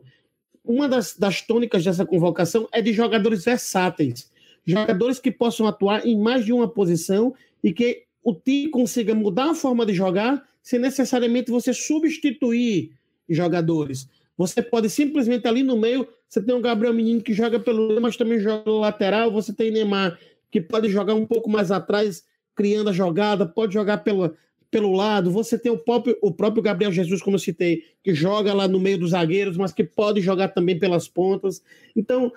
uma 0.64 0.88
das, 0.88 1.16
das 1.16 1.42
tônicas 1.42 1.82
dessa 1.82 2.06
convocação 2.06 2.68
é 2.70 2.80
de 2.80 2.92
jogadores 2.92 3.44
versáteis, 3.44 4.30
jogadores 4.64 5.18
que 5.18 5.32
possam 5.32 5.66
atuar 5.66 6.06
em 6.06 6.16
mais 6.16 6.44
de 6.44 6.52
uma 6.52 6.68
posição 6.68 7.34
e 7.60 7.72
que 7.72 8.04
o 8.22 8.32
time 8.32 8.68
consiga 8.68 9.16
mudar 9.16 9.50
a 9.50 9.54
forma 9.54 9.84
de 9.84 9.94
jogar 9.94 10.46
sem 10.62 10.78
necessariamente 10.78 11.50
você 11.50 11.74
substituir 11.74 12.92
jogadores. 13.28 14.08
Você 14.36 14.62
pode 14.62 14.88
simplesmente 14.88 15.48
ali 15.48 15.64
no 15.64 15.76
meio, 15.76 16.06
você 16.28 16.40
tem 16.40 16.54
o 16.54 16.60
Gabriel 16.60 16.94
Menino 16.94 17.20
que 17.20 17.32
joga 17.32 17.58
pelo 17.58 18.00
mas 18.00 18.16
também 18.16 18.38
joga 18.38 18.70
lateral, 18.70 19.32
você 19.32 19.52
tem 19.52 19.72
Neymar 19.72 20.16
que 20.52 20.60
pode 20.60 20.88
jogar 20.88 21.14
um 21.14 21.26
pouco 21.26 21.50
mais 21.50 21.72
atrás, 21.72 22.22
criando 22.54 22.90
a 22.90 22.92
jogada, 22.92 23.44
pode 23.44 23.74
jogar 23.74 23.98
pelo, 24.04 24.36
pelo 24.70 24.92
lado, 24.92 25.30
você 25.30 25.58
tem 25.58 25.72
o 25.72 25.78
próprio, 25.78 26.16
o 26.20 26.32
próprio 26.32 26.62
Gabriel 26.62 26.92
Jesus, 26.92 27.22
como 27.22 27.36
eu 27.36 27.40
citei, 27.40 27.84
que 28.02 28.14
joga 28.14 28.52
lá 28.52 28.68
no 28.68 28.78
meio 28.78 28.98
dos 28.98 29.10
zagueiros, 29.10 29.56
mas 29.56 29.72
que 29.72 29.82
pode 29.82 30.20
jogar 30.20 30.48
também 30.48 30.78
pelas 30.78 31.08
pontas. 31.08 31.62
Então, 31.96 32.32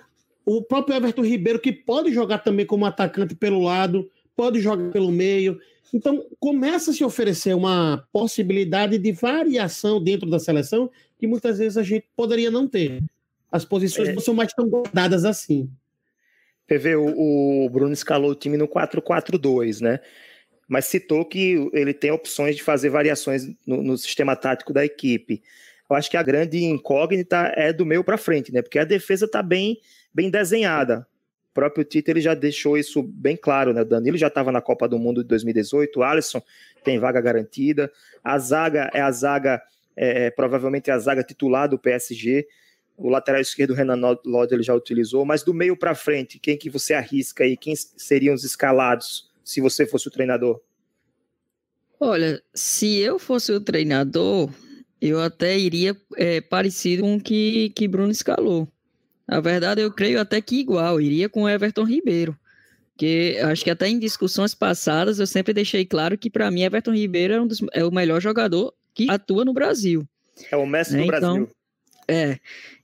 o 0.45 0.61
próprio 0.61 0.95
Everton 0.95 1.23
Ribeiro, 1.23 1.59
que 1.59 1.71
pode 1.71 2.13
jogar 2.13 2.39
também 2.39 2.65
como 2.65 2.85
atacante 2.85 3.35
pelo 3.35 3.61
lado, 3.61 4.09
pode 4.35 4.59
jogar 4.59 4.91
pelo 4.91 5.11
meio. 5.11 5.59
Então, 5.93 6.25
começa 6.39 6.91
a 6.91 6.93
se 6.93 7.03
oferecer 7.03 7.53
uma 7.53 8.07
possibilidade 8.13 8.97
de 8.97 9.11
variação 9.11 10.01
dentro 10.01 10.29
da 10.29 10.39
seleção 10.39 10.89
que 11.19 11.27
muitas 11.27 11.59
vezes 11.59 11.77
a 11.77 11.83
gente 11.83 12.05
poderia 12.15 12.49
não 12.49 12.67
ter. 12.67 13.03
As 13.51 13.65
posições 13.65 14.09
é. 14.09 14.13
não 14.13 14.21
são 14.21 14.33
mais 14.33 14.53
tão 14.53 14.67
guardadas 14.67 15.25
assim. 15.25 15.69
PV, 16.65 16.95
o, 16.95 17.65
o 17.65 17.69
Bruno 17.69 17.91
escalou 17.91 18.31
o 18.31 18.35
time 18.35 18.55
no 18.55 18.67
4-4-2, 18.67 19.81
né? 19.81 19.99
Mas 20.71 20.85
citou 20.85 21.25
que 21.25 21.69
ele 21.73 21.93
tem 21.93 22.11
opções 22.11 22.55
de 22.55 22.63
fazer 22.63 22.87
variações 22.87 23.45
no, 23.67 23.83
no 23.83 23.97
sistema 23.97 24.37
tático 24.37 24.71
da 24.71 24.85
equipe. 24.85 25.43
Eu 25.89 25.97
acho 25.97 26.09
que 26.09 26.15
a 26.15 26.23
grande 26.23 26.63
incógnita 26.63 27.51
é 27.57 27.73
do 27.73 27.85
meio 27.85 28.05
para 28.05 28.17
frente, 28.17 28.53
né? 28.53 28.61
Porque 28.61 28.79
a 28.79 28.85
defesa 28.85 29.25
está 29.25 29.43
bem, 29.43 29.81
bem 30.13 30.29
desenhada. 30.29 31.05
O 31.49 31.53
próprio 31.53 31.83
Tite 31.83 32.09
ele 32.09 32.21
já 32.21 32.33
deixou 32.33 32.77
isso 32.77 33.03
bem 33.03 33.35
claro, 33.35 33.73
né? 33.73 33.81
O 33.81 33.85
Danilo 33.85 34.15
já 34.15 34.27
estava 34.27 34.49
na 34.49 34.61
Copa 34.61 34.87
do 34.87 34.97
Mundo 34.97 35.21
de 35.21 35.27
2018, 35.27 35.99
o 35.99 36.03
Alisson 36.03 36.41
tem 36.85 36.97
vaga 36.97 37.19
garantida, 37.19 37.91
a 38.23 38.39
zaga 38.39 38.89
é 38.93 39.01
a 39.01 39.11
zaga, 39.11 39.61
é, 39.93 40.27
é, 40.27 40.31
provavelmente 40.31 40.89
é 40.89 40.93
a 40.93 40.99
zaga 40.99 41.21
titular 41.21 41.67
do 41.67 41.77
PSG. 41.77 42.47
O 42.95 43.09
lateral 43.09 43.41
esquerdo, 43.41 43.73
Renan 43.73 44.17
Lodi, 44.25 44.53
ele 44.53 44.63
já 44.63 44.73
utilizou, 44.73 45.25
mas 45.25 45.43
do 45.43 45.53
meio 45.53 45.75
para 45.75 45.93
frente, 45.93 46.39
quem 46.39 46.57
que 46.57 46.69
você 46.69 46.93
arrisca 46.93 47.43
aí? 47.43 47.57
Quem 47.57 47.75
seriam 47.75 48.33
os 48.33 48.45
escalados 48.45 49.29
se 49.43 49.61
você 49.61 49.85
fosse 49.85 50.07
o 50.07 50.11
treinador? 50.11 50.61
Olha, 51.99 52.41
se 52.53 52.97
eu 52.97 53.19
fosse 53.19 53.51
o 53.51 53.61
treinador, 53.61 54.49
eu 54.99 55.19
até 55.21 55.57
iria 55.57 55.95
é, 56.15 56.41
parecido 56.41 57.03
com 57.03 57.15
o 57.15 57.21
que, 57.21 57.69
que 57.71 57.87
Bruno 57.87 58.11
escalou 58.11 58.67
Na 59.27 59.39
verdade, 59.39 59.81
eu 59.81 59.91
creio 59.91 60.19
até 60.19 60.41
que 60.41 60.59
igual, 60.59 60.99
iria 60.99 61.29
com 61.29 61.43
o 61.43 61.49
Everton 61.49 61.83
Ribeiro. 61.83 62.37
Porque 62.91 63.39
acho 63.43 63.63
que 63.63 63.69
até 63.69 63.87
em 63.87 63.97
discussões 63.97 64.53
passadas 64.53 65.19
eu 65.19 65.25
sempre 65.25 65.53
deixei 65.53 65.85
claro 65.85 66.17
que 66.17 66.29
para 66.29 66.51
mim 66.51 66.63
Everton 66.63 66.93
Ribeiro 66.93 67.33
é, 67.33 67.41
um 67.41 67.47
dos, 67.47 67.59
é 67.73 67.83
o 67.83 67.91
melhor 67.91 68.21
jogador 68.21 68.73
que 68.93 69.09
atua 69.09 69.43
no 69.43 69.53
Brasil. 69.53 70.07
É 70.51 70.57
o 70.57 70.65
mestre 70.65 70.97
né? 70.97 71.03
do 71.03 71.07
Brasil. 71.07 71.29
Então, 71.29 71.47
é. 72.07 72.39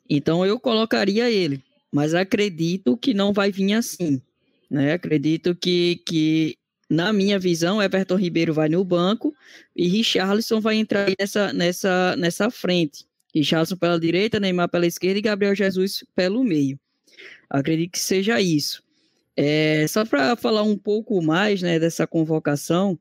Então 0.10 0.46
eu 0.46 0.60
colocaria 0.60 1.30
ele, 1.30 1.64
mas 1.92 2.14
acredito 2.14 2.98
que 2.98 3.14
não 3.14 3.34
vai 3.34 3.52
vir 3.52 3.74
assim. 3.74 4.22
Né? 4.70 4.94
Acredito 4.94 5.56
que, 5.56 6.02
que, 6.06 6.58
na 6.90 7.12
minha 7.14 7.40
visão, 7.40 7.82
Everton 7.82 8.16
Ribeiro 8.16 8.54
vai 8.54 8.70
no 8.70 8.84
banco 8.84 9.34
e 9.76 9.88
Richarlison 9.88 10.60
vai 10.60 10.76
entrar 10.76 11.08
nessa, 11.20 11.54
nessa, 11.54 12.16
nessa 12.16 12.50
frente. 12.50 13.06
Richarlison 13.34 13.78
pela 13.78 14.00
direita, 14.00 14.40
Neymar 14.40 14.70
pela 14.70 14.86
esquerda 14.86 15.20
e 15.20 15.22
Gabriel 15.22 15.56
Jesus 15.56 16.04
pelo 16.16 16.44
meio. 16.44 16.80
Acredito 17.50 17.92
que 17.92 18.00
seja 18.00 18.42
isso. 18.42 18.84
É, 19.36 19.86
só 19.88 20.04
para 20.04 20.36
falar 20.36 20.64
um 20.64 20.78
pouco 20.78 21.22
mais 21.22 21.62
né, 21.62 21.80
dessa 21.80 22.08
convocação, 22.08 22.98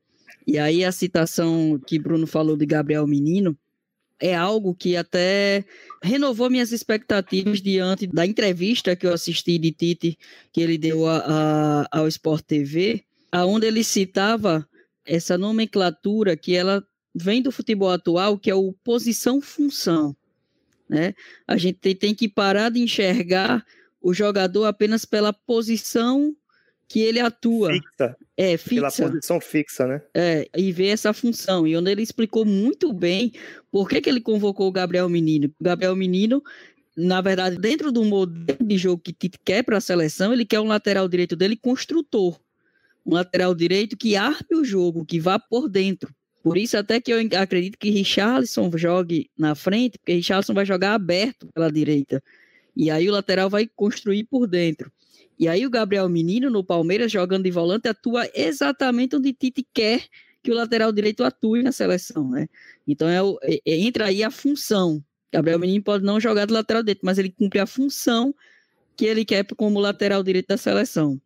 e 0.46 0.58
aí 0.58 0.84
a 0.84 0.92
citação 0.92 1.80
que 1.86 1.98
Bruno 1.98 2.26
falou 2.26 2.56
de 2.56 2.66
Gabriel 2.66 3.06
Menino, 3.06 3.56
é 4.20 4.34
algo 4.34 4.74
que 4.74 4.96
até 4.96 5.64
renovou 6.02 6.50
minhas 6.50 6.72
expectativas 6.72 7.60
diante 7.60 8.06
da 8.06 8.26
entrevista 8.26 8.96
que 8.96 9.06
eu 9.06 9.12
assisti 9.12 9.58
de 9.58 9.72
Tite, 9.72 10.18
que 10.52 10.60
ele 10.60 10.78
deu 10.78 11.06
a, 11.06 11.18
a, 11.18 11.98
ao 11.98 12.08
Sport 12.08 12.44
TV, 12.44 13.04
aonde 13.30 13.66
ele 13.66 13.84
citava 13.84 14.66
essa 15.04 15.36
nomenclatura 15.36 16.36
que 16.36 16.54
ela 16.54 16.84
vem 17.14 17.42
do 17.42 17.52
futebol 17.52 17.90
atual, 17.90 18.38
que 18.38 18.50
é 18.50 18.54
o 18.54 18.72
posição-função. 18.84 20.16
Né? 20.88 21.14
A 21.46 21.56
gente 21.56 21.78
tem, 21.78 21.94
tem 21.94 22.14
que 22.14 22.28
parar 22.28 22.70
de 22.70 22.80
enxergar 22.80 23.64
o 24.00 24.14
jogador 24.14 24.64
apenas 24.64 25.04
pela 25.04 25.32
posição 25.32 26.34
que 26.88 27.00
ele 27.00 27.20
atua. 27.20 27.72
Fixa. 27.72 28.16
É, 28.36 28.56
fixa. 28.56 28.74
Pela 28.74 29.10
posição 29.10 29.40
fixa, 29.40 29.86
né? 29.86 30.02
É, 30.14 30.48
e 30.56 30.72
ver 30.72 30.88
essa 30.88 31.12
função. 31.12 31.66
E 31.66 31.76
onde 31.76 31.90
ele 31.90 32.02
explicou 32.02 32.44
muito 32.44 32.92
bem 32.92 33.32
por 33.70 33.88
que, 33.88 34.00
que 34.00 34.08
ele 34.08 34.20
convocou 34.20 34.68
o 34.68 34.72
Gabriel 34.72 35.08
Menino. 35.08 35.52
O 35.58 35.64
Gabriel 35.64 35.96
Menino, 35.96 36.42
na 36.96 37.20
verdade, 37.20 37.56
dentro 37.58 37.90
do 37.90 38.04
modelo 38.04 38.58
de 38.60 38.78
jogo 38.78 39.02
que 39.02 39.12
Tite 39.12 39.38
quer 39.44 39.62
para 39.62 39.78
a 39.78 39.80
seleção, 39.80 40.32
ele 40.32 40.44
quer 40.44 40.60
um 40.60 40.68
lateral 40.68 41.08
direito 41.08 41.34
dele 41.34 41.56
construtor. 41.56 42.38
Um 43.04 43.14
lateral 43.14 43.54
direito 43.54 43.96
que 43.96 44.16
arpe 44.16 44.54
o 44.54 44.64
jogo, 44.64 45.04
que 45.04 45.20
vá 45.20 45.38
por 45.38 45.68
dentro. 45.68 46.14
Por 46.42 46.56
isso, 46.56 46.76
até 46.76 47.00
que 47.00 47.12
eu 47.12 47.18
acredito 47.40 47.76
que 47.76 47.90
Richarlison 47.90 48.70
jogue 48.76 49.28
na 49.36 49.56
frente, 49.56 49.98
porque 49.98 50.12
Richarlison 50.12 50.54
vai 50.54 50.64
jogar 50.64 50.94
aberto 50.94 51.48
pela 51.52 51.72
direita. 51.72 52.22
E 52.76 52.90
aí 52.90 53.08
o 53.08 53.12
lateral 53.12 53.50
vai 53.50 53.68
construir 53.74 54.24
por 54.24 54.46
dentro. 54.46 54.92
E 55.38 55.48
aí 55.48 55.66
o 55.66 55.70
Gabriel 55.70 56.08
Menino 56.08 56.50
no 56.50 56.64
Palmeiras 56.64 57.12
jogando 57.12 57.44
de 57.44 57.50
volante 57.50 57.88
atua 57.88 58.28
exatamente 58.34 59.16
onde 59.16 59.32
Tite 59.32 59.66
quer 59.72 60.06
que 60.42 60.50
o 60.50 60.54
lateral 60.54 60.92
direito 60.92 61.24
atue 61.24 61.62
na 61.62 61.72
seleção, 61.72 62.30
né? 62.30 62.48
Então 62.86 63.08
é, 63.08 63.22
o, 63.22 63.38
é, 63.42 63.60
entra 63.66 64.06
aí 64.06 64.22
a 64.22 64.30
função. 64.30 65.02
Gabriel 65.32 65.58
Menino 65.58 65.82
pode 65.82 66.04
não 66.04 66.20
jogar 66.20 66.46
de 66.46 66.52
lateral 66.52 66.82
direito, 66.82 67.04
mas 67.04 67.18
ele 67.18 67.30
cumpre 67.30 67.58
a 67.58 67.66
função 67.66 68.34
que 68.96 69.04
ele 69.04 69.24
quer 69.24 69.44
como 69.56 69.78
lateral 69.80 70.22
direito 70.22 70.46
da 70.46 70.56
seleção. 70.56 71.20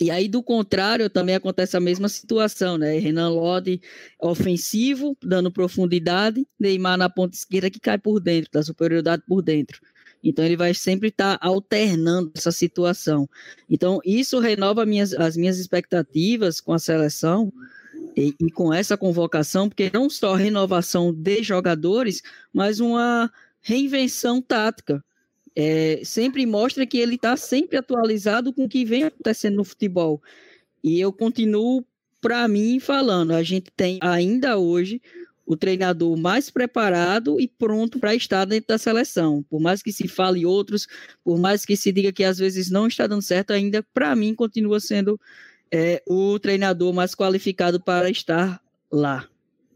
E 0.00 0.10
aí, 0.10 0.28
do 0.28 0.42
contrário, 0.42 1.08
também 1.08 1.34
acontece 1.34 1.76
a 1.76 1.80
mesma 1.80 2.08
situação, 2.08 2.76
né? 2.76 2.98
Renan 2.98 3.30
Lodi 3.30 3.80
ofensivo, 4.20 5.16
dando 5.22 5.50
profundidade, 5.50 6.46
Neymar 6.58 6.98
na 6.98 7.08
ponta 7.08 7.36
esquerda 7.36 7.70
que 7.70 7.80
cai 7.80 7.96
por 7.96 8.20
dentro, 8.20 8.50
da 8.52 8.62
superioridade 8.62 9.22
por 9.26 9.42
dentro. 9.42 9.80
Então 10.28 10.44
ele 10.44 10.56
vai 10.56 10.74
sempre 10.74 11.08
estar 11.08 11.38
tá 11.38 11.46
alternando 11.46 12.32
essa 12.34 12.50
situação. 12.50 13.28
Então 13.70 14.00
isso 14.04 14.40
renova 14.40 14.84
minhas, 14.84 15.12
as 15.14 15.36
minhas 15.36 15.56
expectativas 15.56 16.60
com 16.60 16.72
a 16.72 16.80
seleção 16.80 17.52
e, 18.16 18.34
e, 18.40 18.50
com 18.50 18.74
essa 18.74 18.96
convocação, 18.96 19.68
porque 19.68 19.88
não 19.92 20.10
só 20.10 20.34
renovação 20.34 21.12
de 21.12 21.44
jogadores, 21.44 22.22
mas 22.52 22.80
uma 22.80 23.30
reinvenção 23.60 24.42
tática. 24.42 25.02
É, 25.54 26.00
sempre 26.04 26.44
mostra 26.44 26.86
que 26.86 26.98
ele 26.98 27.14
está 27.14 27.36
sempre 27.36 27.78
atualizado 27.78 28.52
com 28.52 28.64
o 28.64 28.68
que 28.68 28.84
vem 28.84 29.04
acontecendo 29.04 29.56
no 29.56 29.64
futebol. 29.64 30.20
E 30.82 31.00
eu 31.00 31.12
continuo, 31.12 31.84
para 32.20 32.46
mim, 32.48 32.78
falando, 32.80 33.30
a 33.30 33.42
gente 33.42 33.70
tem 33.74 33.98
ainda 34.02 34.58
hoje 34.58 35.00
o 35.46 35.56
treinador 35.56 36.16
mais 36.16 36.50
preparado 36.50 37.40
e 37.40 37.46
pronto 37.46 37.98
para 38.00 38.14
estar 38.14 38.44
dentro 38.44 38.68
da 38.68 38.78
seleção. 38.78 39.44
Por 39.48 39.60
mais 39.60 39.82
que 39.82 39.92
se 39.92 40.08
fale 40.08 40.44
outros, 40.44 40.88
por 41.24 41.38
mais 41.38 41.64
que 41.64 41.76
se 41.76 41.92
diga 41.92 42.12
que 42.12 42.24
às 42.24 42.38
vezes 42.38 42.70
não 42.70 42.86
está 42.88 43.06
dando 43.06 43.22
certo, 43.22 43.52
ainda 43.52 43.82
para 43.94 44.14
mim 44.16 44.34
continua 44.34 44.80
sendo 44.80 45.18
é, 45.70 46.02
o 46.06 46.38
treinador 46.38 46.92
mais 46.92 47.14
qualificado 47.14 47.80
para 47.80 48.10
estar 48.10 48.60
lá. 48.90 49.28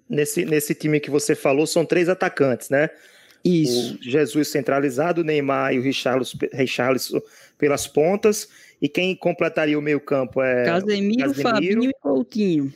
Nesse, 0.08 0.44
nesse 0.44 0.74
time 0.74 0.98
que 0.98 1.10
você 1.10 1.36
falou, 1.36 1.66
são 1.66 1.86
três 1.86 2.08
atacantes, 2.08 2.68
né? 2.68 2.90
Isso. 3.44 3.94
O 3.94 4.02
Jesus 4.02 4.48
centralizado, 4.48 5.20
o 5.20 5.24
Neymar 5.24 5.72
e 5.72 5.78
o 5.78 5.82
Richarlison 5.82 7.22
pelas 7.56 7.86
pontas. 7.86 8.48
E 8.82 8.88
quem 8.88 9.14
completaria 9.14 9.78
o 9.78 9.82
meio-campo 9.82 10.42
é. 10.42 10.64
Casemiro, 10.64 11.28
Casemiro, 11.28 11.42
Fabinho 11.42 11.84
e 11.84 11.92
Coutinho. 12.00 12.74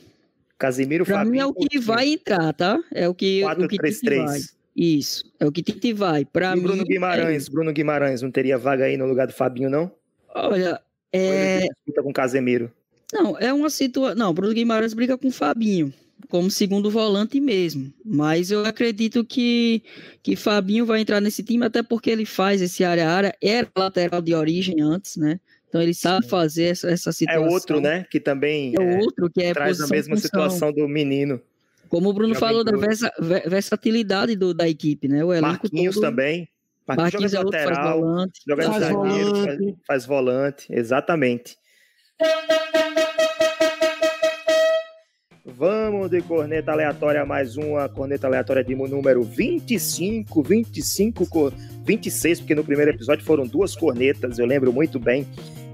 Casimiro 0.57 1.05
Pra 1.05 1.25
mim 1.25 1.39
é 1.39 1.45
o 1.45 1.53
que 1.53 1.79
vai 1.79 2.07
entrar, 2.09 2.53
tá? 2.53 2.79
É 2.93 3.07
o 3.09 3.13
que 3.13 3.41
4, 3.41 3.65
o 3.65 3.67
que 3.67 3.77
3, 3.77 3.95
Tite 3.95 4.05
3. 4.05 4.23
vai. 4.25 4.39
Isso, 4.75 5.31
é 5.39 5.45
o 5.45 5.51
que 5.51 5.63
Tite 5.63 5.93
vai. 5.93 6.25
Para 6.25 6.51
E 6.51 6.55
mim. 6.55 6.59
o 6.59 6.63
Bruno 6.63 6.81
é 6.81 6.85
Guimarães, 6.85 7.43
isso. 7.43 7.51
Bruno 7.51 7.71
Guimarães 7.73 8.21
não 8.21 8.31
teria 8.31 8.57
vaga 8.57 8.85
aí 8.85 8.97
no 8.97 9.05
lugar 9.05 9.27
do 9.27 9.33
Fabinho, 9.33 9.69
não? 9.69 9.91
Olha, 10.33 10.81
é, 11.13 11.59
disputa 11.61 12.03
com 12.03 12.11
Casemiro. 12.13 12.71
não, 13.13 13.37
é 13.39 13.53
uma 13.53 13.69
situação. 13.69 14.15
Não, 14.15 14.33
Bruno 14.33 14.53
Guimarães 14.53 14.93
briga 14.93 15.17
com 15.17 15.27
o 15.29 15.31
Fabinho, 15.31 15.93
como 16.29 16.49
segundo 16.51 16.89
volante 16.89 17.39
mesmo. 17.39 17.93
Mas 18.03 18.51
eu 18.51 18.65
acredito 18.65 19.23
que, 19.23 19.81
que 20.21 20.35
Fabinho 20.35 20.85
vai 20.85 20.99
entrar 21.01 21.21
nesse 21.21 21.41
time, 21.43 21.65
até 21.65 21.81
porque 21.81 22.09
ele 22.09 22.25
faz 22.25 22.61
esse 22.61 22.83
área 22.83 23.07
a 23.09 23.13
área, 23.13 23.35
era 23.41 23.69
lateral 23.77 24.21
de 24.21 24.33
origem 24.33 24.81
antes, 24.81 25.15
né? 25.15 25.39
Então 25.75 25.83
ele 25.83 25.93
sabe 25.93 26.25
fazer 26.29 26.67
essa, 26.67 26.89
essa 26.89 27.09
É 27.09 27.11
situação. 27.11 27.47
outro, 27.49 27.81
né? 27.81 28.05
Que 28.09 28.17
também 28.17 28.73
É 28.79 28.81
é, 28.81 28.97
outro 28.99 29.29
que 29.29 29.41
é 29.43 29.51
traz 29.53 29.81
a 29.81 29.87
mesma 29.87 30.15
função. 30.15 30.25
situação 30.29 30.71
do 30.71 30.87
menino. 30.87 31.41
Como 31.89 32.07
o 32.09 32.13
Bruno 32.13 32.33
falou 32.33 32.63
da 32.63 32.71
versa- 32.77 33.11
ve- 33.19 33.41
versatilidade 33.41 34.37
do, 34.37 34.53
da 34.53 34.69
equipe, 34.69 35.09
né? 35.09 35.21
O 35.21 35.33
elenco 35.33 35.47
Marquinhos 35.49 35.95
todo, 35.95 36.03
também. 36.05 36.47
Marquinhos 36.87 37.11
Marquinhos 37.11 37.33
é 37.33 37.37
joga 37.37 37.49
de 37.49 37.55
outro, 37.57 37.59
faz 37.59 37.77
lateral, 37.77 37.99
volante. 37.99 38.41
joga 38.47 38.63
Faz 38.63 38.79
zagueiro, 38.79 39.35
faz, 39.35 39.43
volante. 39.57 39.77
faz 39.85 40.05
volante. 40.05 40.65
Exatamente. 40.69 41.57
Vamos 45.45 46.09
de 46.09 46.21
corneta 46.21 46.71
aleatória, 46.71 47.25
mais 47.25 47.55
uma 47.55 47.87
corneta 47.87 48.27
aleatória 48.27 48.63
de 48.63 48.75
número 48.75 49.23
25, 49.23 50.41
25, 50.41 51.27
cor- 51.29 51.53
26, 51.85 52.39
porque 52.39 52.55
no 52.55 52.63
primeiro 52.63 52.91
episódio 52.91 53.23
foram 53.25 53.45
duas 53.45 53.75
cornetas, 53.75 54.37
eu 54.39 54.45
lembro 54.45 54.73
muito 54.73 54.99
bem, 54.99 55.25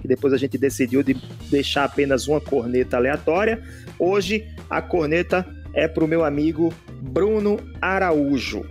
que 0.01 0.07
depois 0.07 0.33
a 0.33 0.37
gente 0.37 0.57
decidiu 0.57 1.03
de 1.03 1.15
deixar 1.49 1.83
apenas 1.85 2.27
uma 2.27 2.41
corneta 2.41 2.97
aleatória. 2.97 3.61
Hoje 3.99 4.47
a 4.69 4.81
corneta 4.81 5.45
é 5.73 5.87
pro 5.87 6.07
meu 6.07 6.25
amigo 6.25 6.73
Bruno 7.01 7.59
Araújo. 7.81 8.65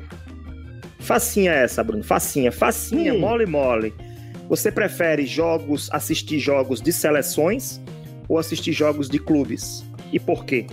Facinha 0.98 1.52
essa, 1.52 1.82
Bruno, 1.82 2.02
facinha, 2.04 2.52
facinha, 2.52 3.14
Hum. 3.14 3.20
mole, 3.20 3.46
mole. 3.46 3.94
Você 4.48 4.70
prefere 4.70 5.24
jogos, 5.24 5.88
assistir 5.92 6.38
jogos 6.38 6.80
de 6.80 6.92
seleções 6.92 7.80
ou 8.28 8.38
assistir 8.38 8.72
jogos 8.72 9.08
de 9.08 9.18
clubes? 9.18 9.84
E 10.12 10.18
por 10.18 10.44
quê? 10.44 10.66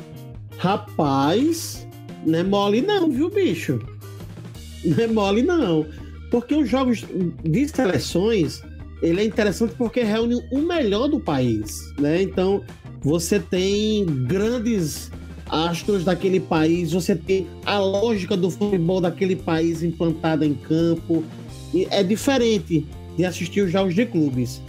Rapaz, 0.57 1.87
não 2.25 2.39
é 2.39 2.43
mole 2.43 2.81
não, 2.81 3.09
viu, 3.11 3.29
bicho? 3.29 3.79
Não 4.83 5.03
é 5.03 5.07
mole 5.07 5.43
não. 5.43 5.85
Porque 6.31 6.55
os 6.55 6.67
jogos 6.67 7.05
de 7.43 7.67
seleções, 7.69 8.61
ele 9.01 9.21
é 9.21 9.25
interessante 9.25 9.73
porque 9.77 10.01
reúne 10.01 10.41
o 10.51 10.59
melhor 10.59 11.07
do 11.07 11.19
país, 11.19 11.93
né? 11.99 12.21
Então, 12.21 12.63
você 13.01 13.39
tem 13.39 14.05
grandes 14.05 15.11
astros 15.49 16.03
daquele 16.03 16.39
país, 16.39 16.91
você 16.91 17.15
tem 17.15 17.47
a 17.65 17.79
lógica 17.79 18.35
do 18.35 18.49
futebol 18.49 18.99
daquele 18.99 19.35
país 19.35 19.83
implantada 19.83 20.45
em 20.45 20.53
campo. 20.53 21.23
E 21.73 21.87
é 21.89 22.03
diferente 22.03 22.85
de 23.15 23.25
assistir 23.25 23.61
os 23.61 23.71
jogos 23.71 23.93
de 23.93 24.05
clubes. 24.05 24.61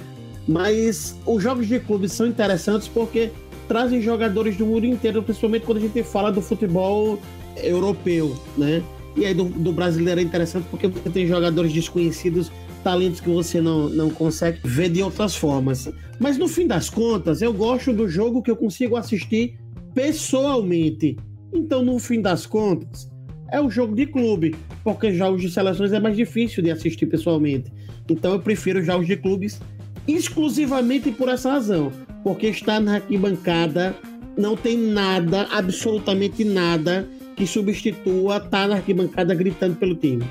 Mas 0.47 1.17
os 1.27 1.43
jogos 1.43 1.67
de 1.67 1.79
clubes 1.79 2.13
são 2.13 2.27
interessantes 2.27 2.89
porque 2.89 3.31
trazem 3.67 4.01
jogadores 4.01 4.57
do 4.57 4.65
mundo 4.67 4.87
inteiro, 4.87 5.23
principalmente 5.23 5.67
quando 5.67 5.79
a 5.79 5.81
gente 5.81 6.03
fala 6.03 6.33
do 6.33 6.41
futebol 6.41 7.19
europeu, 7.57 8.37
né? 8.57 8.83
E 9.17 9.27
aí 9.27 9.35
do, 9.35 9.45
do 9.45 9.73
brasileiro 9.73 10.21
é 10.21 10.23
interessante 10.23 10.67
porque 10.71 10.87
você 10.87 11.11
tem 11.11 11.27
jogadores 11.27 11.73
desconhecidos, 11.73 12.51
talentos 12.79 13.21
que 13.21 13.29
você 13.29 13.61
não, 13.61 13.89
não 13.89 14.11
consegue 14.11 14.61
ver 14.65 14.89
de 14.89 15.03
outras 15.03 15.37
formas. 15.37 15.89
Mas 16.19 16.39
no 16.39 16.49
fim 16.49 16.67
das 16.67 16.89
contas, 16.91 17.43
eu 17.43 17.53
gosto 17.53 17.93
do 17.93 18.09
jogo 18.09 18.43
que 18.43 18.51
eu 18.51 18.57
consigo 18.57 18.97
assistir 18.97 19.59
pessoalmente. 19.95 21.17
Então, 21.53 21.85
no 21.85 21.99
fim 21.99 22.21
das 22.21 22.47
contas, 22.47 23.11
é 23.51 23.61
o 23.61 23.71
jogo 23.71 23.95
de 23.95 24.07
clube, 24.07 24.55
porque 24.85 25.13
jogos 25.13 25.41
de 25.41 25.51
seleções 25.51 25.93
é 25.93 26.01
mais 26.01 26.17
difícil 26.17 26.63
de 26.63 26.71
assistir 26.71 27.07
pessoalmente. 27.07 27.73
Então 28.09 28.33
eu 28.33 28.41
prefiro 28.41 28.83
jogos 28.83 29.07
de 29.07 29.17
clubes 29.17 29.61
exclusivamente 30.07 31.11
por 31.11 31.29
essa 31.29 31.53
razão. 31.53 31.93
Porque 32.23 32.49
estar 32.49 32.81
na 32.81 32.97
arquibancada 32.97 33.95
não 34.37 34.57
tem 34.57 34.77
nada, 34.77 35.49
absolutamente 35.51 36.45
nada, 36.45 37.09
que 37.37 37.47
substitua 37.47 38.39
estar 38.39 38.69
na 38.69 38.77
arquibancada 38.77 39.35
gritando 39.35 39.77
pelo 39.77 39.95
time. 39.95 40.25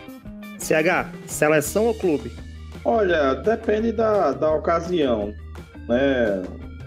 CH, 0.60 1.12
seleção 1.26 1.86
ou 1.86 1.94
clube? 1.94 2.32
Olha, 2.84 3.36
depende 3.36 3.92
da, 3.92 4.32
da 4.32 4.54
ocasião, 4.54 5.34
né? 5.88 6.44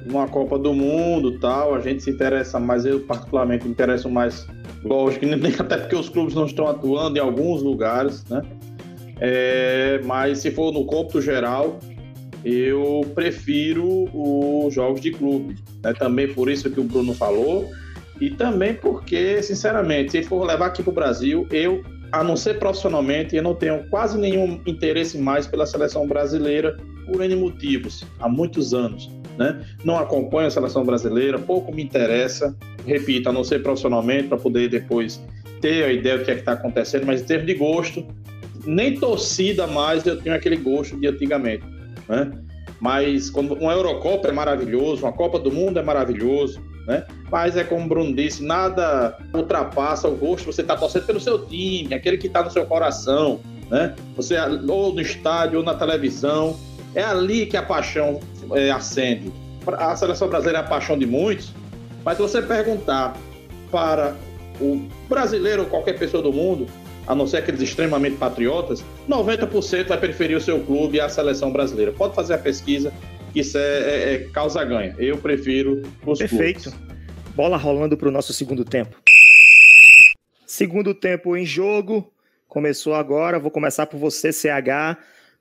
Uma 0.08 0.26
Copa 0.26 0.58
do 0.58 0.72
Mundo 0.72 1.38
tal, 1.38 1.74
a 1.74 1.80
gente 1.80 2.02
se 2.02 2.10
interessa 2.10 2.58
mais, 2.58 2.86
eu 2.86 3.00
particularmente 3.00 3.66
me 3.66 3.70
interesso 3.70 4.08
mais, 4.08 4.46
lógico, 4.82 5.26
até 5.60 5.76
porque 5.76 5.94
os 5.94 6.08
clubes 6.08 6.34
não 6.34 6.46
estão 6.46 6.66
atuando 6.66 7.18
em 7.18 7.20
alguns 7.20 7.62
lugares, 7.62 8.24
né? 8.26 8.42
É, 9.20 10.00
mas 10.04 10.38
se 10.38 10.50
for 10.50 10.72
no 10.72 10.86
cômputo 10.86 11.20
geral, 11.20 11.78
eu 12.44 13.02
prefiro 13.14 14.08
os 14.14 14.72
jogos 14.72 15.00
de 15.00 15.10
clube. 15.10 15.56
Né? 15.82 15.92
Também 15.92 16.32
por 16.32 16.48
isso 16.48 16.70
que 16.70 16.80
o 16.80 16.84
Bruno 16.84 17.14
falou, 17.14 17.70
e 18.20 18.30
também 18.30 18.74
porque, 18.74 19.42
sinceramente, 19.42 20.12
se 20.12 20.22
for 20.22 20.44
levar 20.44 20.66
aqui 20.66 20.82
para 20.82 20.90
o 20.90 20.94
Brasil, 20.94 21.46
eu, 21.50 21.82
a 22.12 22.24
não 22.24 22.36
ser 22.36 22.58
profissionalmente, 22.58 23.36
eu 23.36 23.42
não 23.42 23.54
tenho 23.54 23.88
quase 23.88 24.18
nenhum 24.18 24.60
interesse 24.66 25.18
mais 25.18 25.46
pela 25.46 25.66
seleção 25.66 26.06
brasileira 26.06 26.76
por 27.06 27.22
N 27.22 27.36
motivos, 27.36 28.04
há 28.18 28.28
muitos 28.28 28.74
anos. 28.74 29.10
Né? 29.38 29.64
Não 29.84 29.96
acompanho 29.96 30.48
a 30.48 30.50
seleção 30.50 30.84
brasileira, 30.84 31.38
pouco 31.38 31.74
me 31.74 31.82
interessa, 31.82 32.56
repito, 32.86 33.28
a 33.28 33.32
não 33.32 33.44
ser 33.44 33.62
profissionalmente, 33.62 34.28
para 34.28 34.38
poder 34.38 34.68
depois 34.68 35.20
ter 35.60 35.84
a 35.84 35.92
ideia 35.92 36.18
do 36.18 36.24
que 36.24 36.30
é 36.30 36.34
está 36.34 36.52
acontecendo, 36.52 37.06
mas 37.06 37.22
em 37.22 37.24
termos 37.24 37.46
de 37.46 37.54
gosto, 37.54 38.06
nem 38.64 38.98
torcida 38.98 39.66
mais 39.66 40.04
eu 40.06 40.20
tenho 40.20 40.34
aquele 40.34 40.56
gosto 40.56 40.98
de 40.98 41.06
antigamente. 41.06 41.64
Né? 42.08 42.30
Mas 42.80 43.30
quando 43.30 43.54
uma 43.54 43.72
Eurocopa 43.72 44.28
é 44.28 44.32
maravilhoso, 44.32 45.04
uma 45.04 45.12
Copa 45.12 45.38
do 45.38 45.52
Mundo 45.52 45.78
é 45.78 45.82
maravilhoso, 45.82 46.60
né? 46.90 47.04
Mas 47.30 47.56
é 47.56 47.62
como 47.62 47.84
o 47.84 47.88
Bruno 47.88 48.14
disse, 48.14 48.42
nada 48.42 49.16
ultrapassa 49.32 50.08
o 50.08 50.16
gosto. 50.16 50.46
Você 50.46 50.62
está 50.62 50.76
torcendo 50.76 51.06
pelo 51.06 51.20
seu 51.20 51.46
time, 51.46 51.94
aquele 51.94 52.18
que 52.18 52.26
está 52.26 52.42
no 52.42 52.50
seu 52.50 52.66
coração, 52.66 53.38
né? 53.70 53.94
Você 54.16 54.36
ou 54.68 54.92
no 54.92 55.00
estádio 55.00 55.60
ou 55.60 55.64
na 55.64 55.74
televisão, 55.74 56.58
é 56.92 57.04
ali 57.04 57.46
que 57.46 57.56
a 57.56 57.62
paixão 57.62 58.18
é, 58.52 58.72
acende. 58.72 59.32
A 59.78 59.94
seleção 59.94 60.28
brasileira 60.28 60.58
é 60.58 60.62
a 60.62 60.64
paixão 60.64 60.98
de 60.98 61.06
muitos, 61.06 61.52
mas 62.04 62.16
se 62.16 62.22
você 62.22 62.42
perguntar 62.42 63.16
para 63.70 64.16
o 64.60 64.88
brasileiro 65.08 65.62
ou 65.62 65.68
qualquer 65.68 65.96
pessoa 65.96 66.20
do 66.20 66.32
mundo, 66.32 66.66
a 67.06 67.14
não 67.14 67.26
ser 67.26 67.36
aqueles 67.38 67.60
extremamente 67.60 68.16
patriotas, 68.16 68.84
90% 69.08 69.86
vai 69.86 69.98
preferir 69.98 70.36
o 70.36 70.40
seu 70.40 70.60
clube 70.60 71.00
a 71.00 71.08
seleção 71.08 71.52
brasileira. 71.52 71.92
Pode 71.92 72.14
fazer 72.14 72.34
a 72.34 72.38
pesquisa, 72.38 72.92
isso 73.34 73.58
é, 73.58 73.62
é, 73.62 74.14
é 74.14 74.18
causa 74.30 74.64
ganha. 74.64 74.94
Eu 74.98 75.18
prefiro 75.18 75.82
os 76.04 76.18
Perfeito. 76.18 76.70
clubes. 76.70 76.90
Bola 77.34 77.56
rolando 77.56 77.96
para 77.96 78.08
o 78.08 78.10
nosso 78.10 78.32
segundo 78.32 78.64
tempo. 78.64 78.96
Segundo 80.46 80.92
tempo 80.92 81.36
em 81.36 81.46
jogo, 81.46 82.12
começou 82.48 82.94
agora. 82.94 83.38
Vou 83.38 83.50
começar 83.50 83.86
por 83.86 83.98
você, 83.98 84.32
CH. 84.32 84.98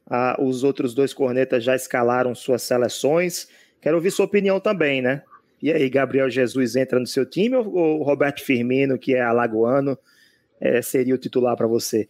Ah, 0.09 0.37
os 0.39 0.63
outros 0.63 0.93
dois 0.93 1.13
cornetas 1.13 1.63
já 1.63 1.75
escalaram 1.75 2.33
suas 2.33 2.61
seleções. 2.61 3.47
Quero 3.81 3.95
ouvir 3.95 4.11
sua 4.11 4.25
opinião 4.25 4.59
também, 4.59 5.01
né? 5.01 5.23
E 5.61 5.71
aí, 5.71 5.89
Gabriel 5.89 6.29
Jesus 6.29 6.75
entra 6.75 6.99
no 6.99 7.07
seu 7.07 7.25
time 7.25 7.55
ou 7.55 7.99
o 7.99 8.03
Roberto 8.03 8.41
Firmino, 8.41 8.97
que 8.97 9.13
é 9.13 9.21
alagoano, 9.21 9.97
é, 10.59 10.81
seria 10.81 11.13
o 11.13 11.17
titular 11.17 11.55
para 11.55 11.67
você? 11.67 12.07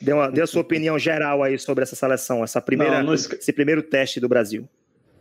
Dê, 0.00 0.12
uma, 0.12 0.30
dê 0.30 0.42
a 0.42 0.46
sua 0.46 0.60
opinião 0.60 0.98
geral 0.98 1.42
aí 1.42 1.58
sobre 1.58 1.82
essa 1.82 1.96
seleção, 1.96 2.44
essa 2.44 2.60
primeira, 2.60 2.98
Não, 2.98 3.06
não 3.06 3.14
esse 3.14 3.52
primeiro 3.52 3.82
teste 3.82 4.20
do 4.20 4.28
Brasil. 4.28 4.68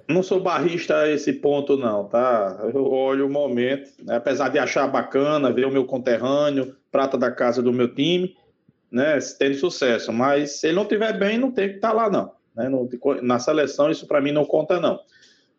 Não 0.07 0.21
sou 0.21 0.39
barrista 0.39 0.99
a 0.99 1.09
esse 1.09 1.33
ponto, 1.33 1.77
não, 1.77 2.05
tá? 2.07 2.59
Eu 2.73 2.85
olho 2.85 3.25
o 3.25 3.29
momento, 3.29 3.91
né? 4.03 4.17
apesar 4.17 4.49
de 4.49 4.59
achar 4.59 4.87
bacana 4.87 5.51
ver 5.51 5.65
o 5.65 5.71
meu 5.71 5.85
conterrâneo, 5.85 6.75
prata 6.91 7.17
da 7.17 7.31
casa 7.31 7.61
do 7.61 7.73
meu 7.73 7.93
time, 7.93 8.35
né? 8.91 9.17
Tendo 9.39 9.55
sucesso, 9.55 10.13
mas 10.13 10.59
se 10.59 10.67
ele 10.67 10.75
não 10.75 10.83
estiver 10.83 11.17
bem, 11.17 11.39
não 11.39 11.51
tem 11.51 11.69
que 11.69 11.75
estar 11.75 11.89
tá 11.89 11.93
lá, 11.93 12.09
não. 12.09 12.31
Né? 12.55 12.69
Na 13.23 13.39
seleção, 13.39 13.89
isso 13.89 14.07
para 14.07 14.21
mim 14.21 14.31
não 14.31 14.45
conta, 14.45 14.79
não. 14.79 14.99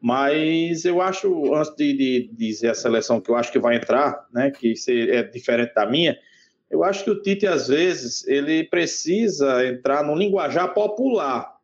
Mas 0.01 0.85
eu 0.85 1.03
acho, 1.03 1.55
antes 1.55 1.75
de, 1.75 1.93
de, 1.93 2.31
dizer 2.33 2.71
a 2.71 2.75
seleção 2.75 3.21
que 3.21 3.31
eu 3.31 3.37
acho 3.37 3.51
que 3.51 3.59
vai 3.59 3.77
entrar, 3.77 4.27
né? 4.33 4.53
Que 4.53 4.75
é 4.89 5.23
diferente 5.25 5.75
da 5.75 5.87
minha, 5.87 6.17
eu 6.71 6.85
acho 6.85 7.05
que 7.05 7.11
o 7.11 7.21
Tite, 7.21 7.47
às 7.47 7.69
vezes, 7.69 8.27
ele 8.27 8.65
precisa 8.65 9.67
entrar 9.67 10.05
no 10.05 10.15
linguajar 10.15 10.73
popular. 10.73 11.57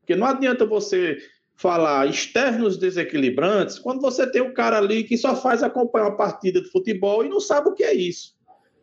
Porque 0.00 0.16
não 0.16 0.26
adianta 0.26 0.66
você 0.66 1.18
falar 1.60 2.08
externos 2.08 2.78
desequilibrantes 2.78 3.78
quando 3.78 4.00
você 4.00 4.26
tem 4.26 4.40
um 4.40 4.54
cara 4.54 4.78
ali 4.78 5.04
que 5.04 5.18
só 5.18 5.36
faz 5.36 5.62
acompanhar 5.62 6.06
uma 6.06 6.16
partida 6.16 6.58
de 6.58 6.70
futebol 6.70 7.22
e 7.22 7.28
não 7.28 7.38
sabe 7.38 7.68
o 7.68 7.74
que 7.74 7.84
é 7.84 7.92
isso. 7.92 8.34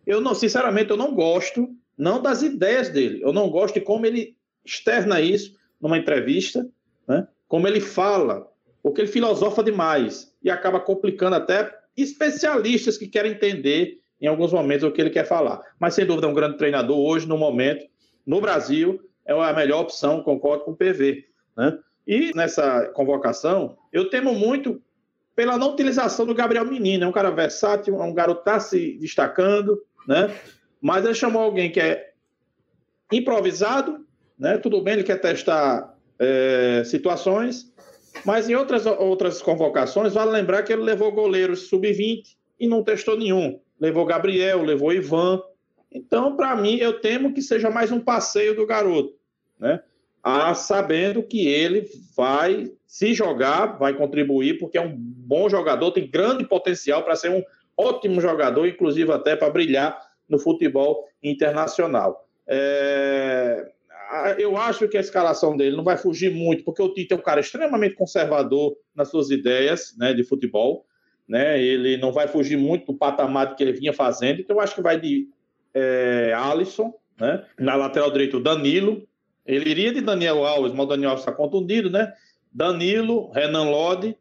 Eu 0.06 0.22
não, 0.22 0.36
sinceramente, 0.36 0.92
eu 0.92 0.98
não 0.98 1.16
gosto, 1.16 1.68
não 1.98 2.22
das 2.22 2.44
ideias 2.44 2.90
dele. 2.90 3.20
Eu 3.24 3.34
não 3.34 3.50
gosto 3.50 3.74
de 3.74 3.82
como 3.82 4.06
ele 4.06 4.38
externa 4.64 5.20
isso 5.20 5.56
numa 5.82 5.98
entrevista, 5.98 6.70
né? 7.08 7.28
como 7.48 7.68
ele 7.68 7.82
fala, 7.82 8.48
porque 8.84 9.02
ele 9.02 9.08
filosofa 9.08 9.64
demais 9.64 10.32
e 10.44 10.52
acaba 10.52 10.80
complicando 10.80 11.36
até 11.36 11.76
especialistas 11.98 12.96
que 12.96 13.08
querem 13.08 13.32
entender 13.32 14.00
em 14.22 14.28
alguns 14.28 14.54
momentos 14.54 14.88
o 14.88 14.92
que 14.92 15.02
ele 15.02 15.10
quer 15.10 15.26
falar. 15.26 15.62
Mas, 15.80 15.96
sem 15.96 16.06
dúvida, 16.06 16.28
é 16.28 16.30
um 16.30 16.36
grande 16.36 16.58
treinador 16.58 17.00
hoje, 17.00 17.28
no 17.28 17.40
momento, 17.40 17.88
no 18.24 18.40
Brasil, 18.40 19.02
é 19.26 19.34
a 19.34 19.54
melhor 19.54 19.82
opção, 19.82 20.22
concordo 20.22 20.64
com 20.64 20.72
o 20.72 20.78
PV. 20.78 21.26
Né? 21.58 21.80
E 22.08 22.32
nessa 22.34 22.86
convocação, 22.94 23.78
eu 23.92 24.10
temo 24.10 24.34
muito 24.34 24.82
pela 25.36 25.58
não 25.58 25.74
utilização 25.74 26.26
do 26.26 26.34
Gabriel 26.34 26.66
Menino. 26.66 27.04
É 27.04 27.08
um 27.08 27.12
cara 27.12 27.30
versátil, 27.30 28.02
é 28.02 28.04
um 28.04 28.14
garoto 28.14 28.44
que 28.44 28.50
está 28.50 28.60
se 28.60 28.98
destacando, 28.98 29.84
né? 30.08 30.34
Mas 30.82 31.04
ele 31.04 31.14
chamou 31.14 31.42
alguém 31.42 31.70
que 31.70 31.82
é 31.82 32.12
improvisado, 33.12 34.06
né? 34.40 34.58
Tudo 34.58 34.82
bem, 34.82 34.94
ele 34.94 35.04
quer 35.04 35.20
testar 35.20 35.96
é, 36.18 36.84
situações, 36.86 37.72
mas 38.26 38.50
em 38.50 38.56
outras, 38.56 38.86
outras 38.86 39.42
convocações, 39.42 40.14
vale 40.14 40.32
lembrar 40.32 40.64
que 40.64 40.72
ele 40.72 40.84
levou 40.84 41.12
goleiros 41.12 41.68
sub-20 41.68 42.36
e 42.60 42.68
não 42.68 42.84
testou 42.84 43.18
nenhum. 43.18 43.60
Levou 43.80 44.06
Gabriel, 44.06 44.64
levou 44.64 44.94
Ivan. 44.94 45.42
Então, 45.92 46.36
para 46.36 46.56
mim, 46.56 46.78
eu 46.78 47.00
temo 47.00 47.34
que 47.34 47.42
seja 47.42 47.70
mais 47.70 47.92
um 47.92 48.00
passeio 48.00 48.56
do 48.56 48.66
garoto, 48.66 49.14
né? 49.60 49.82
A 50.28 50.54
sabendo 50.54 51.24
que 51.24 51.48
ele 51.48 51.88
vai 52.14 52.70
se 52.86 53.14
jogar, 53.14 53.78
vai 53.78 53.94
contribuir, 53.94 54.58
porque 54.58 54.78
é 54.78 54.82
um 54.82 54.94
bom 54.94 55.48
jogador, 55.48 55.92
tem 55.92 56.06
grande 56.06 56.46
potencial 56.46 57.02
para 57.02 57.16
ser 57.16 57.32
um 57.32 57.42
ótimo 57.78 58.20
jogador, 58.20 58.68
inclusive 58.68 59.10
até 59.10 59.38
para 59.38 59.50
brilhar 59.50 59.98
no 60.28 60.38
futebol 60.38 61.06
internacional. 61.24 62.28
É... 62.46 63.72
Eu 64.38 64.58
acho 64.58 64.88
que 64.90 64.98
a 64.98 65.02
escalação 65.02 65.56
dele 65.56 65.78
não 65.78 65.84
vai 65.84 65.98
fugir 65.98 66.34
muito, 66.34 66.64
porque 66.66 66.82
o 66.82 66.94
Tite 66.94 67.14
é 67.14 67.16
um 67.16 67.22
cara 67.22 67.40
extremamente 67.40 67.96
conservador 67.96 68.76
nas 68.94 69.10
suas 69.10 69.30
ideias 69.30 69.96
né, 69.98 70.14
de 70.14 70.26
futebol. 70.26 70.86
Né? 71.28 71.62
Ele 71.62 71.98
não 71.98 72.12
vai 72.12 72.28
fugir 72.28 72.58
muito 72.58 72.92
do 72.92 72.98
patamar 72.98 73.56
que 73.56 73.64
ele 73.64 73.74
vinha 73.74 73.94
fazendo, 73.94 74.42
então 74.42 74.58
eu 74.58 74.62
acho 74.62 74.76
que 74.76 74.82
vai 74.82 75.00
de 75.00 75.30
é, 75.74 76.34
Alisson, 76.36 76.94
né? 77.20 77.46
na 77.58 77.76
lateral 77.76 78.12
direito 78.12 78.40
Danilo, 78.40 79.07
ele 79.48 79.70
iria 79.70 79.94
de 79.94 80.02
Daniel 80.02 80.46
Alves, 80.46 80.74
mas 80.74 80.86
o 80.86 80.90
Daniel 80.90 81.12
Alves 81.12 81.26
está 81.26 81.32
contundido, 81.32 81.90
né? 81.90 82.14
Danilo, 82.52 83.32
Renan 83.32 83.70
Lodi, 83.70 84.16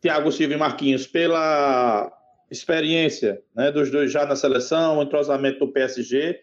Thiago 0.00 0.30
Silva 0.30 0.54
e 0.54 0.56
Marquinhos, 0.56 1.06
pela 1.06 2.12
experiência 2.50 3.42
né, 3.54 3.70
dos 3.70 3.90
dois 3.90 4.10
já 4.10 4.24
na 4.24 4.36
seleção, 4.36 4.98
o 4.98 5.02
entrosamento 5.02 5.58
do 5.58 5.72
PSG, 5.72 6.38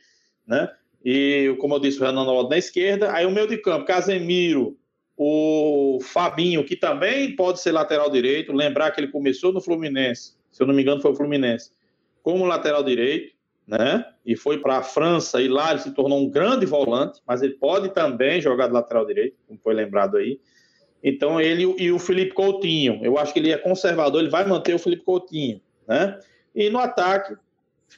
né? 0.45 0.69
E, 1.04 1.56
como 1.60 1.76
eu 1.76 1.80
disse, 1.80 2.02
o 2.02 2.06
Renan 2.06 2.24
Lodi 2.24 2.50
na 2.50 2.58
esquerda. 2.58 3.13
Aí 3.13 3.26
o 3.26 3.32
meio 3.32 3.48
de 3.48 3.58
campo, 3.58 3.86
Casemiro, 3.86 4.78
o 5.15 6.00
Fabinho, 6.02 6.65
que 6.65 6.76
também 6.76 7.36
pode 7.36 7.62
ser 7.62 7.71
lateral 7.71 8.10
direito. 8.10 8.52
Lembrar 8.52 8.91
que 8.91 9.00
ele 9.00 9.12
começou 9.12 9.54
no 9.54 9.62
Fluminense, 9.62 10.34
se 10.52 10.62
eu 10.62 10.67
não 10.67 10.74
me 10.74 10.82
engano, 10.82 11.02
foi 11.02 11.12
o 11.12 11.15
Fluminense, 11.15 11.71
como 12.21 12.45
lateral 12.45 12.84
direito 12.84 13.35
né? 13.67 14.06
E 14.25 14.36
foi 14.36 14.60
para 14.60 14.78
a 14.78 14.84
França 14.84 15.41
e 15.41 15.47
lá 15.47 15.71
ele 15.71 15.80
se 15.80 15.91
tornou 15.91 16.19
um 16.19 16.30
grande 16.30 16.65
volante, 16.65 17.19
mas 17.28 17.41
ele 17.41 17.54
pode 17.54 17.89
também 17.89 18.39
jogar 18.39 18.67
de 18.67 18.73
lateral 18.73 19.06
direito, 19.06 19.36
como 19.47 19.60
foi 19.60 19.73
lembrado 19.73 20.17
aí. 20.17 20.39
Então 21.04 21.39
ele 21.39 21.63
e 21.78 21.91
o 21.91 21.99
Felipe 21.99 22.34
Coutinho, 22.34 22.99
eu 23.04 23.17
acho 23.17 23.34
que 23.34 23.39
ele 23.39 23.51
é 23.51 23.58
conservador, 23.58 24.21
ele 24.21 24.30
vai 24.30 24.45
manter 24.45 24.73
o 24.73 24.80
Felipe 24.80 25.04
Coutinho, 25.04 25.62
né? 25.88 26.19
E 26.54 26.69
no 26.69 26.80
ataque, 26.80 27.36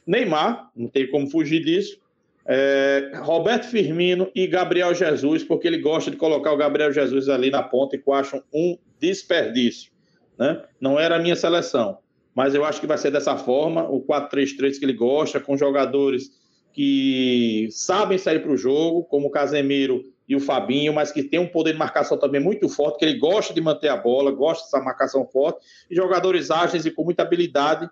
Neymar, 0.06 0.72
não 0.76 0.88
tem 0.88 1.10
como 1.10 1.30
fugir 1.30 1.64
disso. 1.64 2.00
É, 2.46 3.12
Roberto 3.24 3.66
Firmino 3.66 4.32
e 4.34 4.48
Gabriel 4.48 4.94
Jesus, 4.94 5.44
porque 5.44 5.68
ele 5.68 5.80
gosta 5.80 6.10
de 6.10 6.18
colocar 6.18 6.54
o 6.54 6.58
Gabriel 6.58 6.94
Jesus 6.94 7.28
ali 7.28 7.52
na 7.52 7.62
ponta 7.62 7.96
e 7.96 8.00
que 8.00 8.10
acho 8.10 8.42
um 8.54 8.78
desperdício. 9.00 9.92
Né? 10.40 10.64
Não 10.80 10.98
era 10.98 11.18
a 11.18 11.20
minha 11.20 11.36
seleção 11.36 12.00
mas 12.38 12.54
eu 12.54 12.64
acho 12.64 12.80
que 12.80 12.86
vai 12.86 13.00
ser 13.00 13.10
dessa 13.10 13.36
forma, 13.36 13.90
o 13.90 14.00
4-3-3 14.06 14.78
que 14.78 14.86
ele 14.86 14.94
gosta, 14.94 15.40
com 15.40 15.58
jogadores 15.58 16.30
que 16.72 17.68
sabem 17.72 18.16
sair 18.20 18.44
para 18.44 18.52
o 18.52 18.56
jogo, 18.56 19.06
como 19.06 19.26
o 19.26 19.32
Casemiro 19.32 20.04
e 20.30 20.36
o 20.36 20.40
Fabinho, 20.40 20.94
mas 20.94 21.12
que 21.12 21.24
tem 21.24 21.40
um 21.40 21.48
poder 21.48 21.72
de 21.72 21.80
marcação 21.80 22.16
também 22.16 22.40
muito 22.40 22.70
forte, 22.70 23.00
que 23.00 23.06
ele 23.06 23.18
gosta 23.18 23.56
de 23.56 23.60
manter 23.60 23.88
a 23.88 23.98
bola, 23.98 24.30
gosta 24.30 24.66
dessa 24.66 24.80
marcação 24.86 25.26
forte, 25.26 25.66
e 25.90 25.96
jogadores 25.96 26.52
ágeis 26.52 26.86
e 26.86 26.92
com 26.92 27.04
muita 27.04 27.24
habilidade 27.24 27.90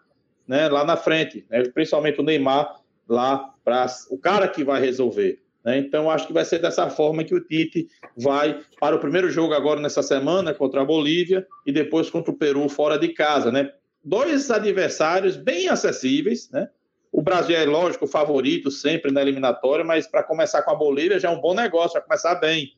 né, 0.47 0.69
lá 0.69 0.85
na 0.85 0.95
frente, 0.95 1.43
né, 1.49 1.63
principalmente 1.73 2.21
o 2.21 2.23
Neymar 2.23 2.71
lá 3.09 3.51
para 3.63 3.87
o 4.11 4.17
cara 4.19 4.47
que 4.47 4.63
vai 4.63 4.79
resolver. 4.79 5.39
Né? 5.63 5.79
Então, 5.79 6.07
acho 6.11 6.27
que 6.27 6.33
vai 6.33 6.45
ser 6.45 6.59
dessa 6.59 6.87
forma 6.91 7.23
que 7.23 7.33
o 7.33 7.43
Tite 7.43 7.87
vai 8.15 8.61
para 8.79 8.95
o 8.95 8.99
primeiro 8.99 9.27
jogo 9.31 9.55
agora 9.55 9.81
nessa 9.81 10.03
semana 10.03 10.53
contra 10.53 10.81
a 10.81 10.85
Bolívia 10.85 11.47
e 11.65 11.71
depois 11.71 12.11
contra 12.11 12.31
o 12.31 12.37
Peru 12.37 12.69
fora 12.69 12.99
de 12.99 13.07
casa. 13.07 13.51
Né? 13.51 13.71
Dois 14.07 14.51
adversários 14.51 15.35
bem 15.35 15.67
acessíveis, 15.67 16.47
né? 16.51 16.69
O 17.11 17.23
Brasil 17.23 17.55
é, 17.55 17.65
lógico, 17.65 18.05
o 18.05 18.07
favorito 18.07 18.69
sempre 18.69 19.11
na 19.11 19.19
eliminatória, 19.19 19.83
mas 19.83 20.05
para 20.05 20.21
começar 20.21 20.61
com 20.61 20.69
a 20.69 20.75
Bolívia 20.75 21.19
já 21.19 21.27
é 21.27 21.31
um 21.31 21.41
bom 21.41 21.55
negócio, 21.55 21.93
vai 21.93 22.03
começar 22.03 22.35
bem. 22.35 22.73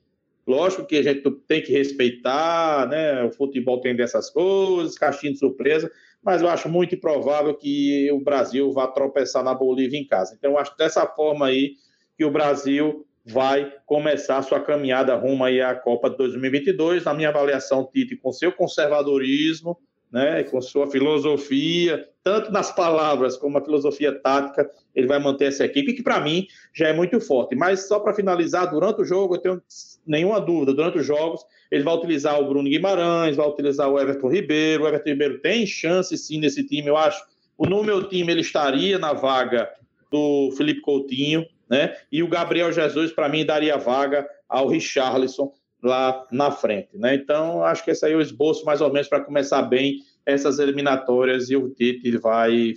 Lógico 0.47 0.85
que 0.85 0.95
a 0.95 1.03
gente 1.03 1.29
tem 1.45 1.61
que 1.61 1.73
respeitar, 1.73 2.87
né? 2.87 3.25
O 3.25 3.33
futebol 3.33 3.81
tem 3.81 3.93
dessas 3.93 4.29
coisas, 4.29 4.97
caixinha 4.97 5.33
de 5.33 5.39
surpresa, 5.39 5.91
mas 6.23 6.41
eu 6.41 6.47
acho 6.47 6.69
muito 6.69 6.95
improvável 6.95 7.53
que 7.53 8.09
o 8.13 8.21
Brasil 8.21 8.71
vá 8.71 8.87
tropeçar 8.87 9.43
na 9.43 9.53
Bolívia 9.53 9.99
em 9.99 10.07
casa. 10.07 10.33
Então, 10.33 10.51
eu 10.51 10.57
acho 10.57 10.77
dessa 10.77 11.05
forma 11.05 11.47
aí 11.47 11.73
que 12.17 12.23
o 12.23 12.31
Brasil 12.31 13.05
vai 13.25 13.73
começar 13.85 14.41
sua 14.43 14.61
caminhada 14.61 15.13
rumo 15.15 15.43
aí 15.43 15.59
à 15.59 15.75
Copa 15.75 16.09
de 16.09 16.15
2022. 16.15 17.03
Na 17.03 17.13
minha 17.13 17.27
avaliação, 17.27 17.85
Tite, 17.91 18.15
com 18.15 18.31
seu 18.31 18.53
conservadorismo, 18.53 19.77
né, 20.11 20.43
com 20.43 20.61
sua 20.61 20.89
filosofia, 20.89 22.07
tanto 22.23 22.51
nas 22.51 22.71
palavras 22.73 23.37
como 23.37 23.57
a 23.57 23.63
filosofia 23.63 24.13
tática, 24.19 24.69
ele 24.95 25.07
vai 25.07 25.19
manter 25.19 25.45
essa 25.45 25.65
equipe, 25.65 25.93
que 25.93 26.03
para 26.03 26.19
mim 26.19 26.47
já 26.73 26.87
é 26.87 26.93
muito 26.93 27.19
forte. 27.19 27.55
Mas 27.55 27.87
só 27.87 27.99
para 27.99 28.13
finalizar, 28.13 28.69
durante 28.69 29.01
o 29.01 29.05
jogo, 29.05 29.35
eu 29.35 29.39
tenho 29.39 29.61
nenhuma 30.05 30.39
dúvida, 30.39 30.73
durante 30.73 30.97
os 30.97 31.05
jogos, 31.05 31.41
ele 31.71 31.83
vai 31.83 31.95
utilizar 31.95 32.39
o 32.41 32.47
Bruno 32.47 32.69
Guimarães, 32.69 33.35
vai 33.35 33.47
utilizar 33.47 33.89
o 33.89 33.99
Everton 33.99 34.29
Ribeiro. 34.29 34.83
O 34.83 34.87
Everton 34.87 35.09
Ribeiro 35.09 35.39
tem 35.39 35.65
chance 35.65 36.17
sim 36.17 36.39
nesse 36.39 36.65
time, 36.65 36.87
eu 36.87 36.97
acho. 36.97 37.21
No 37.59 37.83
meu 37.83 38.07
time, 38.07 38.31
ele 38.31 38.41
estaria 38.41 38.97
na 38.97 39.13
vaga 39.13 39.69
do 40.11 40.51
Felipe 40.55 40.81
Coutinho, 40.81 41.45
né? 41.69 41.95
E 42.11 42.23
o 42.23 42.27
Gabriel 42.27 42.71
Jesus, 42.71 43.11
para 43.11 43.27
mim, 43.27 43.45
daria 43.45 43.77
vaga 43.77 44.27
ao 44.47 44.67
Richarlison 44.67 45.51
lá 45.81 46.25
na 46.31 46.51
frente. 46.51 46.97
Né? 46.97 47.15
Então, 47.15 47.63
acho 47.63 47.83
que 47.83 47.91
esse 47.91 48.05
aí 48.05 48.13
é 48.13 48.15
o 48.15 48.21
esboço 48.21 48.65
mais 48.65 48.81
ou 48.81 48.91
menos 48.91 49.07
para 49.07 49.19
começar 49.19 49.61
bem 49.61 49.99
essas 50.25 50.59
eliminatórias 50.59 51.49
e 51.49 51.55
o 51.55 51.69
Tite 51.69 52.17
vai 52.17 52.73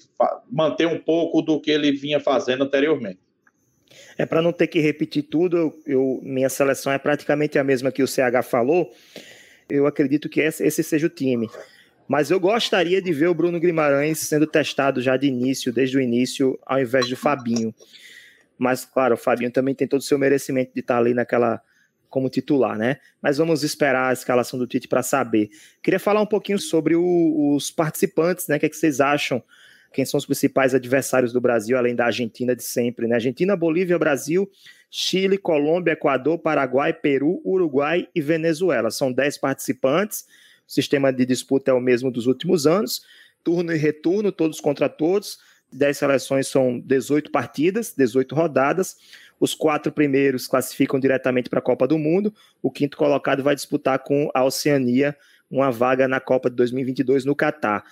manter 0.50 0.86
um 0.86 0.98
pouco 0.98 1.42
do 1.42 1.60
que 1.60 1.70
ele 1.70 1.90
vinha 1.90 2.20
fazendo 2.20 2.64
anteriormente. 2.64 3.18
É 4.16 4.24
para 4.24 4.40
não 4.40 4.52
ter 4.52 4.68
que 4.68 4.78
repetir 4.78 5.24
tudo, 5.24 5.56
eu, 5.56 5.82
eu, 5.86 6.20
minha 6.22 6.48
seleção 6.48 6.92
é 6.92 6.98
praticamente 6.98 7.58
a 7.58 7.64
mesma 7.64 7.90
que 7.90 8.02
o 8.02 8.06
CH 8.06 8.44
falou. 8.44 8.92
Eu 9.68 9.86
acredito 9.86 10.28
que 10.28 10.40
esse, 10.40 10.64
esse 10.64 10.82
seja 10.82 11.06
o 11.06 11.10
time. 11.10 11.48
Mas 12.06 12.30
eu 12.30 12.38
gostaria 12.38 13.00
de 13.00 13.12
ver 13.12 13.28
o 13.28 13.34
Bruno 13.34 13.58
Guimarães 13.58 14.18
sendo 14.18 14.46
testado 14.46 15.00
já 15.00 15.16
de 15.16 15.26
início, 15.26 15.72
desde 15.72 15.96
o 15.96 16.00
início, 16.00 16.58
ao 16.66 16.80
invés 16.80 17.08
do 17.08 17.16
Fabinho. 17.16 17.74
Mas, 18.58 18.84
claro, 18.84 19.14
o 19.14 19.18
Fabinho 19.18 19.50
também 19.50 19.74
tem 19.74 19.88
todo 19.88 20.00
o 20.00 20.04
seu 20.04 20.18
merecimento 20.18 20.72
de 20.74 20.80
estar 20.80 20.98
ali 20.98 21.14
naquela, 21.14 21.62
como 22.10 22.28
titular, 22.28 22.76
né? 22.76 22.98
Mas 23.22 23.38
vamos 23.38 23.62
esperar 23.62 24.10
a 24.10 24.12
escalação 24.12 24.58
do 24.58 24.66
Tite 24.66 24.88
para 24.88 25.02
saber. 25.02 25.48
Queria 25.82 26.00
falar 26.00 26.20
um 26.20 26.26
pouquinho 26.26 26.58
sobre 26.58 26.96
o, 26.96 27.54
os 27.54 27.70
participantes, 27.70 28.48
né? 28.48 28.56
O 28.56 28.60
que, 28.60 28.66
é 28.66 28.68
que 28.68 28.76
vocês 28.76 29.00
acham? 29.00 29.42
Quem 29.92 30.04
são 30.04 30.18
os 30.18 30.26
principais 30.26 30.74
adversários 30.74 31.32
do 31.32 31.40
Brasil, 31.40 31.78
além 31.78 31.94
da 31.94 32.06
Argentina 32.06 32.54
de 32.54 32.62
sempre, 32.62 33.06
né? 33.06 33.14
Argentina, 33.14 33.56
Bolívia, 33.56 33.98
Brasil, 33.98 34.50
Chile, 34.90 35.38
Colômbia, 35.38 35.92
Equador, 35.92 36.38
Paraguai, 36.38 36.92
Peru, 36.92 37.40
Uruguai 37.44 38.08
e 38.14 38.20
Venezuela. 38.20 38.90
São 38.90 39.12
10 39.12 39.38
participantes. 39.38 40.26
O 40.68 40.72
sistema 40.72 41.12
de 41.12 41.24
disputa 41.24 41.70
é 41.70 41.74
o 41.74 41.80
mesmo 41.80 42.10
dos 42.10 42.26
últimos 42.26 42.66
anos. 42.66 43.02
Turno 43.42 43.72
e 43.72 43.78
retorno, 43.78 44.30
todos 44.30 44.60
contra 44.60 44.88
todos. 44.88 45.38
10 45.72 45.96
seleções 45.96 46.48
são 46.48 46.80
18 46.80 47.30
partidas, 47.30 47.94
18 47.96 48.34
rodadas. 48.34 48.96
Os 49.40 49.54
quatro 49.54 49.90
primeiros 49.90 50.46
classificam 50.46 51.00
diretamente 51.00 51.48
para 51.48 51.58
a 51.58 51.62
Copa 51.62 51.88
do 51.88 51.98
Mundo. 51.98 52.32
O 52.62 52.70
quinto 52.70 52.96
colocado 52.96 53.42
vai 53.42 53.54
disputar 53.54 53.98
com 54.00 54.30
a 54.34 54.44
Oceania 54.44 55.16
uma 55.50 55.72
vaga 55.72 56.06
na 56.06 56.20
Copa 56.20 56.50
de 56.50 56.56
2022 56.56 57.24
no 57.24 57.34
Catar. 57.34 57.82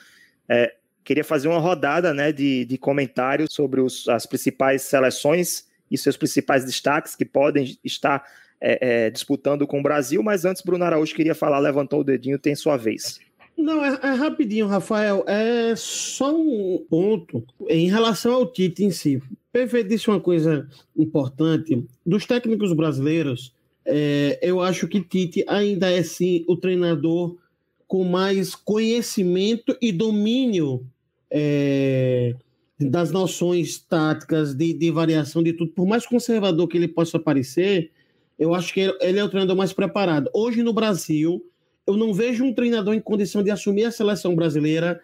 É, 0.46 0.74
queria 1.02 1.24
fazer 1.24 1.48
uma 1.48 1.58
rodada 1.58 2.12
né, 2.12 2.30
de, 2.30 2.66
de 2.66 2.76
comentários 2.76 3.48
sobre 3.52 3.80
os, 3.80 4.06
as 4.08 4.26
principais 4.26 4.82
seleções 4.82 5.66
e 5.90 5.96
seus 5.96 6.18
principais 6.18 6.66
destaques 6.66 7.16
que 7.16 7.24
podem 7.24 7.78
estar 7.82 8.22
é, 8.60 9.06
é, 9.06 9.10
disputando 9.10 9.66
com 9.66 9.80
o 9.80 9.82
Brasil, 9.82 10.22
mas 10.22 10.44
antes 10.44 10.62
Bruno 10.62 10.84
Araújo 10.84 11.14
queria 11.14 11.34
falar, 11.34 11.58
levantou 11.60 12.00
o 12.00 12.04
dedinho, 12.04 12.38
tem 12.38 12.54
sua 12.54 12.76
vez. 12.76 13.20
Não, 13.56 13.84
é, 13.84 13.98
é, 14.02 14.10
rapidinho, 14.12 14.66
Rafael. 14.68 15.24
É 15.26 15.74
só 15.76 16.32
um 16.32 16.84
ponto 16.88 17.44
em 17.68 17.88
relação 17.88 18.34
ao 18.34 18.46
Tite 18.46 18.84
em 18.84 18.90
si. 18.90 19.20
Perfeito 19.58 19.88
disse 19.88 20.08
uma 20.08 20.20
coisa 20.20 20.68
importante. 20.96 21.84
Dos 22.06 22.24
técnicos 22.26 22.72
brasileiros, 22.72 23.52
é, 23.84 24.38
eu 24.40 24.60
acho 24.60 24.86
que 24.86 25.00
Tite 25.00 25.44
ainda 25.48 25.90
é 25.90 26.00
sim 26.00 26.44
o 26.46 26.56
treinador 26.56 27.36
com 27.88 28.04
mais 28.04 28.54
conhecimento 28.54 29.76
e 29.82 29.90
domínio 29.90 30.86
é, 31.28 32.36
das 32.78 33.10
noções 33.10 33.80
táticas, 33.80 34.54
de, 34.54 34.72
de, 34.72 34.92
variação 34.92 35.42
de 35.42 35.52
tudo. 35.52 35.72
Por 35.72 35.88
mais 35.88 36.06
conservador 36.06 36.68
que 36.68 36.76
ele 36.76 36.86
possa 36.86 37.18
parecer, 37.18 37.90
eu 38.38 38.54
acho 38.54 38.72
que 38.72 38.94
ele 39.00 39.18
é 39.18 39.24
o 39.24 39.28
treinador 39.28 39.56
mais 39.56 39.72
preparado. 39.72 40.30
Hoje 40.32 40.62
no 40.62 40.72
Brasil, 40.72 41.44
eu 41.84 41.96
não 41.96 42.14
vejo 42.14 42.44
um 42.44 42.54
treinador 42.54 42.94
em 42.94 43.00
condição 43.00 43.42
de 43.42 43.50
assumir 43.50 43.86
a 43.86 43.90
seleção 43.90 44.36
brasileira 44.36 45.00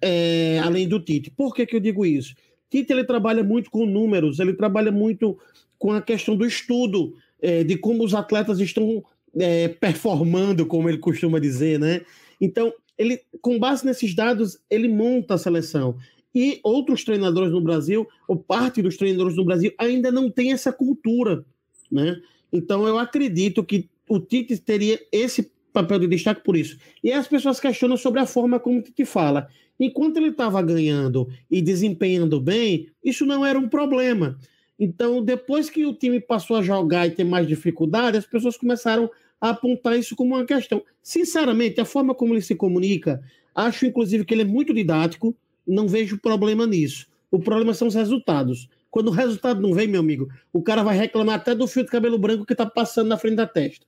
é, 0.00 0.60
além 0.64 0.88
do 0.88 0.98
Tite. 0.98 1.30
Por 1.30 1.54
que, 1.54 1.66
que 1.66 1.76
eu 1.76 1.80
digo 1.80 2.06
isso? 2.06 2.34
Tite 2.72 2.90
ele 2.90 3.04
trabalha 3.04 3.44
muito 3.44 3.70
com 3.70 3.84
números, 3.84 4.40
ele 4.40 4.54
trabalha 4.54 4.90
muito 4.90 5.38
com 5.78 5.92
a 5.92 6.00
questão 6.00 6.34
do 6.34 6.46
estudo 6.46 7.14
é, 7.40 7.62
de 7.62 7.76
como 7.76 8.02
os 8.02 8.14
atletas 8.14 8.58
estão 8.60 9.04
é, 9.38 9.68
performando, 9.68 10.64
como 10.64 10.88
ele 10.88 10.96
costuma 10.96 11.38
dizer, 11.38 11.78
né? 11.78 12.00
Então, 12.40 12.72
ele, 12.96 13.20
com 13.42 13.58
base 13.58 13.84
nesses 13.84 14.14
dados, 14.14 14.58
ele 14.70 14.88
monta 14.88 15.34
a 15.34 15.38
seleção. 15.38 15.96
E 16.34 16.60
outros 16.62 17.04
treinadores 17.04 17.52
no 17.52 17.60
Brasil, 17.60 18.08
ou 18.26 18.36
parte 18.36 18.80
dos 18.80 18.96
treinadores 18.96 19.36
no 19.36 19.44
Brasil, 19.44 19.70
ainda 19.76 20.10
não 20.10 20.30
tem 20.30 20.52
essa 20.52 20.72
cultura, 20.72 21.44
né? 21.90 22.16
Então, 22.50 22.86
eu 22.86 22.98
acredito 22.98 23.62
que 23.62 23.90
o 24.08 24.18
Tite 24.18 24.56
teria 24.58 24.98
esse 25.12 25.52
papel 25.74 25.98
de 25.98 26.06
destaque 26.06 26.42
por 26.42 26.56
isso. 26.56 26.78
E 27.04 27.12
as 27.12 27.28
pessoas 27.28 27.60
questionam 27.60 27.98
sobre 27.98 28.20
a 28.20 28.26
forma 28.26 28.58
como 28.58 28.78
o 28.78 28.82
Tite 28.82 29.04
fala. 29.04 29.48
Enquanto 29.84 30.18
ele 30.18 30.28
estava 30.28 30.62
ganhando 30.62 31.28
e 31.50 31.60
desempenhando 31.60 32.40
bem, 32.40 32.86
isso 33.02 33.26
não 33.26 33.44
era 33.44 33.58
um 33.58 33.68
problema. 33.68 34.38
Então, 34.78 35.20
depois 35.20 35.68
que 35.68 35.84
o 35.84 35.92
time 35.92 36.20
passou 36.20 36.56
a 36.56 36.62
jogar 36.62 37.08
e 37.08 37.10
ter 37.10 37.24
mais 37.24 37.48
dificuldade, 37.48 38.16
as 38.16 38.24
pessoas 38.24 38.56
começaram 38.56 39.10
a 39.40 39.50
apontar 39.50 39.98
isso 39.98 40.14
como 40.14 40.36
uma 40.36 40.44
questão. 40.44 40.84
Sinceramente, 41.02 41.80
a 41.80 41.84
forma 41.84 42.14
como 42.14 42.32
ele 42.32 42.42
se 42.42 42.54
comunica, 42.54 43.20
acho 43.52 43.84
inclusive 43.84 44.24
que 44.24 44.32
ele 44.32 44.42
é 44.42 44.44
muito 44.44 44.72
didático, 44.72 45.34
não 45.66 45.88
vejo 45.88 46.16
problema 46.16 46.64
nisso. 46.64 47.08
O 47.28 47.40
problema 47.40 47.74
são 47.74 47.88
os 47.88 47.96
resultados. 47.96 48.68
Quando 48.88 49.08
o 49.08 49.12
resultado 49.12 49.60
não 49.60 49.74
vem, 49.74 49.88
meu 49.88 49.98
amigo, 49.98 50.28
o 50.52 50.62
cara 50.62 50.84
vai 50.84 50.96
reclamar 50.96 51.34
até 51.34 51.56
do 51.56 51.66
fio 51.66 51.82
de 51.82 51.90
cabelo 51.90 52.18
branco 52.18 52.46
que 52.46 52.52
está 52.52 52.66
passando 52.66 53.08
na 53.08 53.18
frente 53.18 53.34
da 53.34 53.48
testa. 53.48 53.84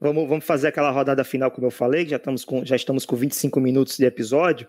Vamos, 0.00 0.26
vamos 0.26 0.46
fazer 0.46 0.68
aquela 0.68 0.90
rodada 0.90 1.22
final, 1.22 1.50
como 1.50 1.66
eu 1.66 1.70
falei, 1.70 2.08
já 2.08 2.16
estamos 2.16 2.46
com, 2.46 2.64
já 2.64 2.76
estamos 2.76 3.04
com 3.04 3.14
25 3.14 3.60
minutos 3.60 3.98
de 3.98 4.06
episódio 4.06 4.66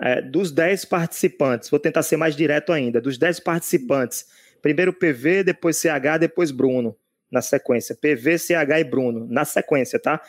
é, 0.00 0.20
dos 0.20 0.50
10 0.50 0.84
participantes, 0.86 1.70
vou 1.70 1.80
tentar 1.80 2.02
ser 2.02 2.16
mais 2.16 2.34
direto 2.34 2.72
ainda, 2.72 3.00
dos 3.00 3.18
10 3.18 3.40
participantes, 3.40 4.26
primeiro 4.60 4.92
PV, 4.92 5.44
depois 5.44 5.76
CH, 5.76 6.18
depois 6.20 6.50
Bruno, 6.50 6.96
na 7.30 7.40
sequência. 7.40 7.94
PV, 7.94 8.38
CH 8.38 8.80
e 8.80 8.84
Bruno, 8.84 9.26
na 9.28 9.44
sequência, 9.44 9.98
tá? 9.98 10.20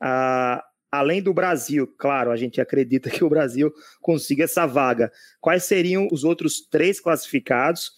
Ah, 0.00 0.64
além 0.90 1.22
do 1.22 1.32
Brasil, 1.32 1.86
claro, 1.98 2.30
a 2.30 2.36
gente 2.36 2.60
acredita 2.60 3.10
que 3.10 3.24
o 3.24 3.28
Brasil 3.28 3.72
consiga 4.00 4.44
essa 4.44 4.66
vaga. 4.66 5.10
Quais 5.40 5.64
seriam 5.64 6.08
os 6.12 6.24
outros 6.24 6.60
três 6.60 7.00
classificados? 7.00 7.92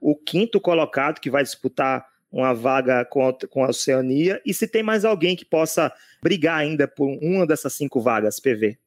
O 0.00 0.16
quinto 0.16 0.60
colocado, 0.60 1.20
que 1.20 1.30
vai 1.30 1.42
disputar 1.42 2.06
uma 2.30 2.52
vaga 2.52 3.04
com 3.04 3.26
a, 3.26 3.34
com 3.48 3.64
a 3.64 3.68
Oceania, 3.68 4.40
e 4.44 4.52
se 4.52 4.68
tem 4.68 4.82
mais 4.82 5.04
alguém 5.04 5.34
que 5.34 5.44
possa 5.44 5.92
brigar 6.22 6.58
ainda 6.58 6.86
por 6.86 7.08
uma 7.22 7.46
dessas 7.46 7.72
cinco 7.74 8.00
vagas, 8.00 8.38
PV? 8.38 8.78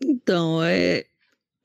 Então, 0.00 0.62
é, 0.62 1.04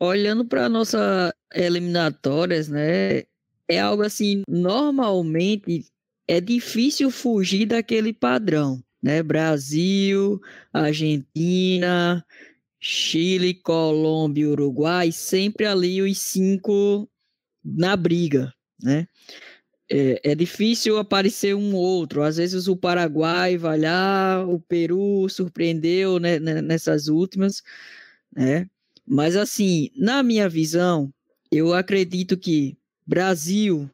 olhando 0.07 0.45
para 0.45 0.69
nossas 0.69 1.31
eliminatórias, 1.53 2.69
né? 2.69 3.23
É 3.67 3.79
algo 3.79 4.03
assim, 4.03 4.43
normalmente 4.47 5.85
é 6.27 6.41
difícil 6.41 7.09
fugir 7.11 7.65
daquele 7.65 8.13
padrão, 8.13 8.83
né? 9.01 9.23
Brasil, 9.23 10.39
Argentina, 10.71 12.25
Chile, 12.79 13.53
Colômbia, 13.53 14.49
Uruguai, 14.49 15.11
sempre 15.11 15.65
ali 15.65 16.01
os 16.01 16.19
cinco 16.19 17.09
na 17.63 17.95
briga, 17.95 18.53
né? 18.81 19.07
é, 19.89 20.31
é, 20.31 20.35
difícil 20.35 20.97
aparecer 20.97 21.55
um 21.55 21.75
outro. 21.75 22.23
Às 22.23 22.37
vezes 22.37 22.67
o 22.67 22.75
Paraguai 22.75 23.57
vai 23.57 23.79
lá, 23.79 24.45
o 24.47 24.59
Peru 24.59 25.27
surpreendeu 25.29 26.19
né, 26.19 26.39
né 26.39 26.61
nessas 26.61 27.07
últimas, 27.07 27.61
né? 28.35 28.67
Mas 29.05 29.35
assim, 29.35 29.89
na 29.95 30.23
minha 30.23 30.47
visão, 30.47 31.13
eu 31.51 31.73
acredito 31.73 32.37
que 32.37 32.77
Brasil, 33.05 33.89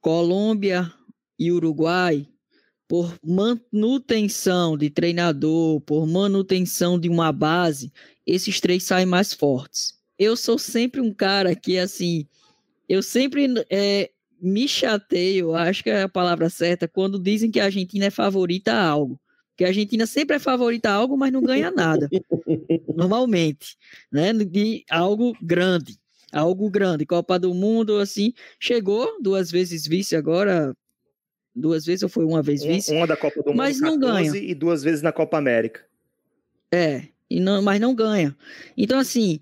Colômbia 0.00 0.92
e 1.38 1.50
Uruguai, 1.50 2.28
por 2.88 3.18
manutenção 3.24 4.76
de 4.76 4.90
treinador, 4.90 5.80
por 5.80 6.06
manutenção 6.06 6.98
de 6.98 7.08
uma 7.08 7.32
base, 7.32 7.92
esses 8.26 8.60
três 8.60 8.84
saem 8.84 9.06
mais 9.06 9.32
fortes. 9.32 9.94
Eu 10.18 10.36
sou 10.36 10.58
sempre 10.58 11.00
um 11.00 11.12
cara 11.12 11.54
que, 11.54 11.78
assim, 11.78 12.26
eu 12.88 13.02
sempre 13.02 13.46
é, 13.68 14.10
me 14.40 14.68
chateio, 14.68 15.54
acho 15.54 15.82
que 15.82 15.90
é 15.90 16.02
a 16.02 16.08
palavra 16.08 16.48
certa, 16.48 16.86
quando 16.86 17.18
dizem 17.18 17.50
que 17.50 17.60
a 17.60 17.64
Argentina 17.64 18.06
é 18.06 18.10
favorita 18.10 18.72
a 18.72 18.86
algo. 18.86 19.18
Que 19.56 19.64
a 19.64 19.68
Argentina 19.68 20.06
sempre 20.06 20.36
é 20.36 20.38
favorita 20.38 20.90
a 20.90 20.94
algo, 20.94 21.16
mas 21.16 21.32
não 21.32 21.42
ganha 21.42 21.70
nada. 21.70 22.08
normalmente, 22.94 23.76
né? 24.12 24.32
De 24.32 24.84
algo 24.90 25.36
grande. 25.40 25.96
Algo 26.32 26.68
grande. 26.70 27.06
Copa 27.06 27.38
do 27.38 27.54
Mundo, 27.54 27.96
assim, 27.98 28.32
chegou 28.60 29.20
duas 29.22 29.50
vezes 29.50 29.86
vice 29.86 30.14
agora. 30.14 30.76
Duas 31.54 31.86
vezes 31.86 32.02
ou 32.02 32.08
foi 32.08 32.24
uma 32.24 32.42
vez 32.42 32.62
vice? 32.62 32.92
Uma 32.92 33.06
da 33.06 33.16
Copa 33.16 33.42
do 33.42 33.48
Mundo 33.48 33.56
mas 33.56 33.80
não 33.80 33.98
ganha. 33.98 34.36
e 34.36 34.54
duas 34.54 34.82
vezes 34.82 35.00
na 35.00 35.12
Copa 35.12 35.38
América. 35.38 35.86
É, 36.70 37.04
e 37.30 37.40
não, 37.40 37.62
mas 37.62 37.80
não 37.80 37.94
ganha. 37.94 38.36
Então, 38.76 38.98
assim, 38.98 39.40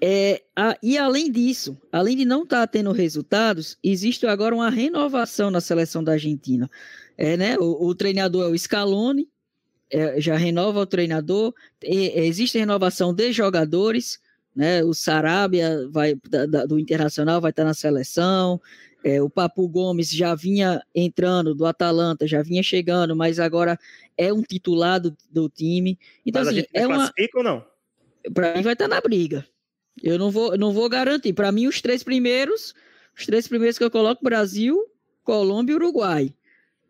é, 0.00 0.42
a, 0.54 0.76
e 0.82 0.96
além 0.96 1.30
disso, 1.30 1.76
além 1.90 2.16
de 2.16 2.24
não 2.24 2.42
estar 2.42 2.60
tá 2.60 2.66
tendo 2.66 2.92
resultados, 2.92 3.76
existe 3.82 4.26
agora 4.26 4.54
uma 4.54 4.70
renovação 4.70 5.50
na 5.50 5.60
seleção 5.60 6.02
da 6.02 6.12
Argentina. 6.12 6.70
É, 7.16 7.36
né, 7.36 7.58
o, 7.58 7.86
o 7.86 7.94
treinador 7.94 8.46
é 8.46 8.48
o 8.48 8.58
Scaloni, 8.58 9.28
é, 9.90 10.20
já 10.20 10.36
renova 10.36 10.80
o 10.80 10.86
treinador, 10.86 11.52
e, 11.82 12.12
existe 12.26 12.58
renovação 12.58 13.12
de 13.12 13.32
jogadores, 13.32 14.20
né, 14.54 14.84
o 14.84 14.94
Sarabia 14.94 15.88
vai, 15.90 16.14
da, 16.28 16.46
da, 16.46 16.66
do 16.66 16.78
Internacional 16.78 17.40
vai 17.40 17.50
estar 17.50 17.62
tá 17.62 17.68
na 17.68 17.74
seleção, 17.74 18.60
é, 19.04 19.22
o 19.22 19.30
Papu 19.30 19.68
Gomes 19.68 20.10
já 20.10 20.34
vinha 20.34 20.82
entrando 20.94 21.54
do 21.54 21.66
Atalanta, 21.66 22.26
já 22.26 22.42
vinha 22.42 22.62
chegando, 22.62 23.14
mas 23.14 23.38
agora 23.38 23.78
é 24.16 24.32
um 24.32 24.42
titulado 24.42 25.10
do, 25.10 25.16
do 25.42 25.48
time. 25.48 25.98
Então, 26.26 26.42
mas 26.42 26.48
assim, 26.48 26.58
a 26.58 26.60
gente 26.60 26.70
é 26.74 26.86
uma. 26.86 27.12
ou 27.34 27.44
não? 27.44 27.64
Para 28.34 28.56
mim 28.56 28.62
vai 28.62 28.72
estar 28.72 28.88
tá 28.88 28.94
na 28.94 29.00
briga. 29.00 29.46
Eu 30.02 30.18
não 30.18 30.30
vou, 30.30 30.56
não 30.56 30.72
vou 30.72 30.88
garantir. 30.88 31.32
Para 31.32 31.52
mim, 31.52 31.66
os 31.66 31.80
três 31.80 32.02
primeiros, 32.02 32.74
os 33.16 33.26
três 33.26 33.48
primeiros 33.48 33.78
que 33.78 33.84
eu 33.84 33.90
coloco: 33.90 34.24
Brasil, 34.24 34.78
Colômbia 35.24 35.72
e 35.72 35.76
Uruguai. 35.76 36.34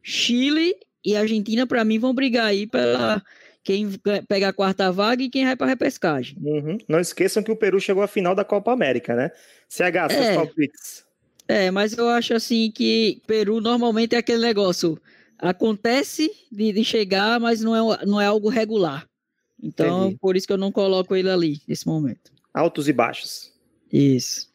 Chile 0.02 0.74
e 1.04 1.16
Argentina, 1.16 1.66
para 1.66 1.84
mim, 1.84 1.98
vão 1.98 2.14
brigar 2.14 2.46
aí 2.46 2.66
pela 2.66 3.22
quem 3.62 3.90
pega 4.26 4.48
a 4.48 4.52
quarta 4.52 4.90
vaga 4.90 5.22
e 5.22 5.28
quem 5.28 5.44
vai 5.44 5.56
para 5.56 5.66
repescagem. 5.66 6.36
Uhum. 6.40 6.78
Não 6.88 7.00
esqueçam 7.00 7.42
que 7.42 7.50
o 7.50 7.56
Peru 7.56 7.80
chegou 7.80 8.02
à 8.02 8.08
final 8.08 8.34
da 8.34 8.44
Copa 8.44 8.72
América, 8.72 9.14
né? 9.14 9.30
CH, 9.68 10.10
seus 10.10 10.26
é, 10.26 10.34
palpites. 10.34 11.04
É, 11.46 11.70
mas 11.70 11.96
eu 11.96 12.08
acho 12.08 12.34
assim 12.34 12.70
que 12.70 13.20
Peru 13.26 13.60
normalmente 13.60 14.14
é 14.14 14.18
aquele 14.18 14.40
negócio. 14.40 14.98
Acontece 15.38 16.30
de, 16.50 16.72
de 16.72 16.84
chegar, 16.84 17.38
mas 17.38 17.60
não 17.60 17.92
é, 17.92 18.06
não 18.06 18.20
é 18.20 18.26
algo 18.26 18.48
regular. 18.48 19.06
Então, 19.62 20.06
Entendi. 20.06 20.18
por 20.20 20.36
isso 20.36 20.46
que 20.46 20.52
eu 20.52 20.58
não 20.58 20.72
coloco 20.72 21.14
ele 21.14 21.28
ali 21.28 21.60
nesse 21.66 21.86
momento 21.86 22.37
altos 22.58 22.88
e 22.88 22.92
baixos. 22.92 23.52
Isso. 23.92 24.48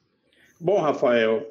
Bom, 0.60 0.80
Rafael, 0.82 1.48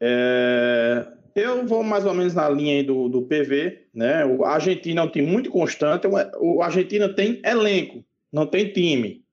é... 0.00 1.06
eu 1.34 1.66
vou 1.66 1.82
mais 1.82 2.06
ou 2.06 2.14
menos 2.14 2.34
na 2.34 2.48
linha 2.48 2.82
do, 2.82 3.08
do 3.08 3.22
PV, 3.22 3.86
né? 3.92 4.24
O 4.24 4.44
Argentina 4.44 5.00
é 5.00 5.04
um 5.04 5.10
time 5.10 5.26
muito 5.26 5.50
constante, 5.50 6.06
o 6.40 6.62
Argentina 6.62 7.08
tem 7.08 7.40
elenco, 7.44 8.04
não 8.32 8.46
tem 8.46 8.72
time. 8.72 9.24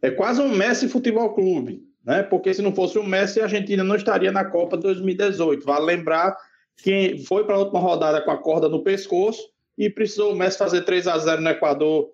É 0.00 0.10
quase 0.10 0.40
um 0.40 0.48
Messi 0.48 0.88
Futebol 0.88 1.32
Clube, 1.34 1.84
né? 2.04 2.22
Porque 2.22 2.52
se 2.52 2.62
não 2.62 2.74
fosse 2.74 2.98
o 2.98 3.04
Messi, 3.04 3.40
a 3.40 3.44
Argentina 3.44 3.84
não 3.84 3.94
estaria 3.94 4.32
na 4.32 4.44
Copa 4.44 4.76
2018. 4.76 5.64
Vale 5.64 5.86
lembrar 5.86 6.36
que 6.76 7.22
foi 7.28 7.44
para 7.44 7.54
a 7.54 7.58
última 7.58 7.78
rodada 7.78 8.20
com 8.20 8.30
a 8.30 8.38
corda 8.38 8.68
no 8.68 8.82
pescoço 8.82 9.42
e 9.78 9.88
precisou 9.88 10.32
o 10.32 10.36
Messi 10.36 10.58
fazer 10.58 10.82
3 10.82 11.06
a 11.06 11.18
0 11.18 11.40
no 11.40 11.50
Equador, 11.50 12.10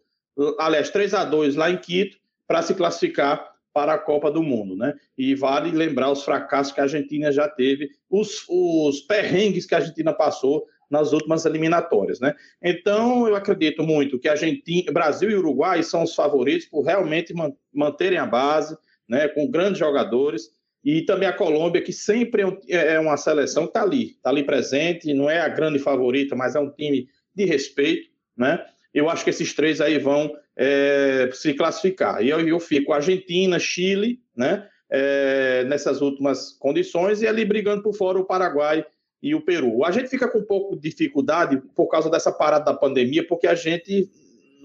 aliás, 0.58 0.90
3 0.90 1.14
a 1.14 1.24
2 1.24 1.56
lá 1.56 1.70
em 1.70 1.78
Quito, 1.78 2.18
para 2.46 2.62
se 2.62 2.74
classificar 2.74 3.47
para 3.78 3.92
a 3.92 3.98
Copa 3.98 4.28
do 4.28 4.42
Mundo, 4.42 4.74
né? 4.74 4.92
E 5.16 5.36
vale 5.36 5.70
lembrar 5.70 6.10
os 6.10 6.24
fracassos 6.24 6.72
que 6.72 6.80
a 6.80 6.82
Argentina 6.82 7.30
já 7.30 7.46
teve, 7.46 7.88
os, 8.10 8.44
os 8.48 9.02
perrengues 9.02 9.66
que 9.66 9.74
a 9.76 9.78
Argentina 9.78 10.12
passou 10.12 10.66
nas 10.90 11.12
últimas 11.12 11.46
eliminatórias, 11.46 12.18
né? 12.18 12.34
Então, 12.60 13.28
eu 13.28 13.36
acredito 13.36 13.84
muito 13.84 14.18
que 14.18 14.26
a 14.26 14.32
Argentina, 14.32 14.90
Brasil 14.90 15.30
e 15.30 15.36
Uruguai 15.36 15.80
são 15.84 16.02
os 16.02 16.12
favoritos 16.12 16.66
por 16.66 16.82
realmente 16.82 17.32
manterem 17.72 18.18
a 18.18 18.26
base, 18.26 18.76
né, 19.08 19.28
com 19.28 19.48
grandes 19.48 19.78
jogadores, 19.78 20.50
e 20.84 21.02
também 21.02 21.28
a 21.28 21.32
Colômbia, 21.32 21.80
que 21.80 21.92
sempre 21.92 22.42
é, 22.42 22.74
é, 22.74 22.94
é 22.94 22.98
uma 22.98 23.16
seleção 23.16 23.62
que 23.62 23.70
está 23.70 23.82
ali, 23.82 24.06
está 24.06 24.30
ali 24.30 24.42
presente, 24.42 25.14
não 25.14 25.30
é 25.30 25.38
a 25.38 25.48
grande 25.48 25.78
favorita, 25.78 26.34
mas 26.34 26.56
é 26.56 26.58
um 26.58 26.72
time 26.72 27.06
de 27.32 27.44
respeito, 27.44 28.10
né? 28.36 28.66
Eu 28.92 29.08
acho 29.08 29.22
que 29.22 29.30
esses 29.30 29.54
três 29.54 29.80
aí 29.80 30.00
vão 30.00 30.34
é, 30.58 31.30
se 31.32 31.54
classificar. 31.54 32.20
E 32.20 32.28
eu, 32.28 32.40
eu 32.40 32.58
fico 32.58 32.92
Argentina, 32.92 33.58
Chile, 33.60 34.20
né? 34.36 34.68
É, 34.90 35.64
nessas 35.64 36.00
últimas 36.00 36.52
condições, 36.58 37.20
e 37.20 37.26
ali 37.26 37.44
brigando 37.44 37.82
por 37.82 37.94
fora 37.94 38.18
o 38.18 38.24
Paraguai 38.24 38.84
e 39.22 39.34
o 39.34 39.40
Peru. 39.40 39.84
A 39.84 39.90
gente 39.90 40.08
fica 40.08 40.26
com 40.26 40.38
um 40.38 40.44
pouco 40.44 40.74
de 40.74 40.88
dificuldade 40.88 41.62
por 41.76 41.88
causa 41.88 42.10
dessa 42.10 42.32
parada 42.32 42.64
da 42.64 42.74
pandemia, 42.74 43.26
porque 43.26 43.46
a 43.46 43.54
gente 43.54 44.10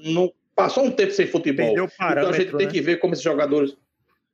não 0.06 0.32
passou 0.56 0.86
um 0.86 0.92
tempo 0.92 1.12
sem 1.12 1.28
futebol. 1.28 1.76
Então 1.76 2.30
a 2.30 2.32
gente 2.32 2.56
tem 2.56 2.68
né? 2.68 2.72
que 2.72 2.82
ver 2.82 2.98
como 2.98 3.14
esses 3.14 3.24
jogadores. 3.24 3.76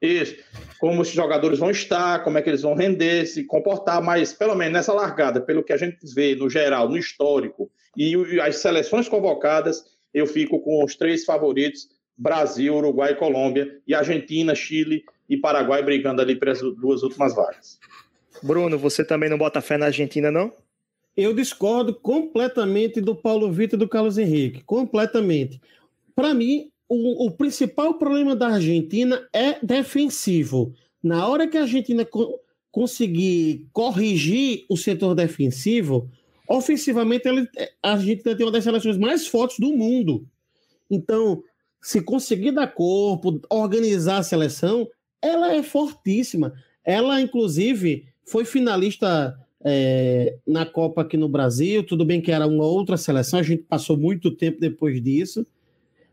Isso, 0.02 0.38
como 0.80 1.02
os 1.02 1.10
jogadores 1.10 1.60
vão 1.60 1.72
estar, 1.72 2.24
como 2.24 2.38
é 2.38 2.42
que 2.42 2.50
eles 2.50 2.62
vão 2.62 2.74
render, 2.74 3.26
se 3.26 3.44
comportar, 3.44 4.02
mas 4.02 4.32
pelo 4.32 4.56
menos 4.56 4.74
nessa 4.74 4.94
largada, 4.94 5.42
pelo 5.42 5.62
que 5.62 5.74
a 5.74 5.78
gente 5.78 5.98
vê 6.16 6.36
no 6.36 6.50
geral, 6.50 6.88
no 6.88 6.98
histórico, 6.98 7.70
e 7.98 8.40
as 8.40 8.58
seleções 8.58 9.10
convocadas, 9.10 9.84
eu 10.14 10.26
fico 10.26 10.60
com 10.60 10.84
os 10.84 10.96
três 10.96 11.26
favoritos: 11.26 11.90
Brasil, 12.18 12.76
Uruguai 12.76 13.12
e 13.14 13.16
Colômbia, 13.16 13.80
e 13.88 13.94
Argentina, 13.94 14.54
Chile 14.56 15.04
e 15.30 15.38
Paraguai 15.38 15.84
brigando 15.84 16.22
ali 16.22 16.36
para 16.36 16.52
as 16.52 16.60
duas 16.60 17.04
últimas 17.04 17.36
vagas. 17.36 17.80
Bruno, 18.42 18.78
você 18.78 19.04
também 19.04 19.30
não 19.30 19.38
bota 19.38 19.62
fé 19.62 19.78
na 19.78 19.88
Argentina, 19.88 20.32
não? 20.32 20.52
Eu 21.16 21.34
discordo 21.34 21.94
completamente 21.94 23.02
do 23.02 23.16
Paulo 23.16 23.52
Vitor 23.52 23.78
e 23.78 23.80
do 23.80 23.90
Carlos 23.90 24.18
Henrique. 24.18 24.64
Completamente. 24.64 25.60
Para 26.16 26.34
mim, 26.34 26.72
o, 26.88 27.28
o, 27.28 27.32
principal 27.32 27.96
problema 27.96 28.36
da 28.36 28.48
Argentina 28.48 29.28
é 29.34 29.64
defensivo. 29.64 30.74
Na 31.04 31.28
hora 31.28 31.48
que 31.48 31.58
a 31.58 31.62
Argentina 31.62 32.06
co 32.06 32.40
conseguir 32.72 33.68
corrigir 33.74 34.66
o 34.70 34.78
setor 34.78 35.16
defensivo, 35.16 36.10
Ofensivamente, 36.50 37.28
ele, 37.28 37.48
a 37.84 37.96
gente 37.98 38.24
tem 38.24 38.44
uma 38.44 38.52
das 38.52 38.64
seleções 38.64 38.98
mais 38.98 39.28
fortes 39.28 39.60
do 39.60 39.72
mundo. 39.76 40.26
Então, 40.90 41.44
se 41.80 42.02
conseguir 42.02 42.52
dar 42.52 42.68
corpo, 42.68 43.40
organizar 43.50 44.18
a 44.18 44.24
seleção, 44.24 44.88
ela 45.22 45.54
é 45.54 45.62
fortíssima. 45.62 46.54
Ela, 46.84 47.22
inclusive, 47.22 48.08
foi 48.26 48.46
finalista 48.46 49.38
é, 49.64 50.38
na 50.48 50.66
Copa 50.66 51.02
aqui 51.02 51.18
no 51.18 51.30
Brasil. 51.30 51.84
Tudo 51.84 52.04
bem 52.04 52.20
que 52.20 52.32
era 52.32 52.48
uma 52.48 52.66
outra 52.66 52.98
seleção, 52.98 53.40
a 53.40 53.44
gente 53.44 53.64
passou 53.64 53.96
muito 53.96 54.32
tempo 54.32 54.60
depois 54.60 55.00
disso. 55.04 55.46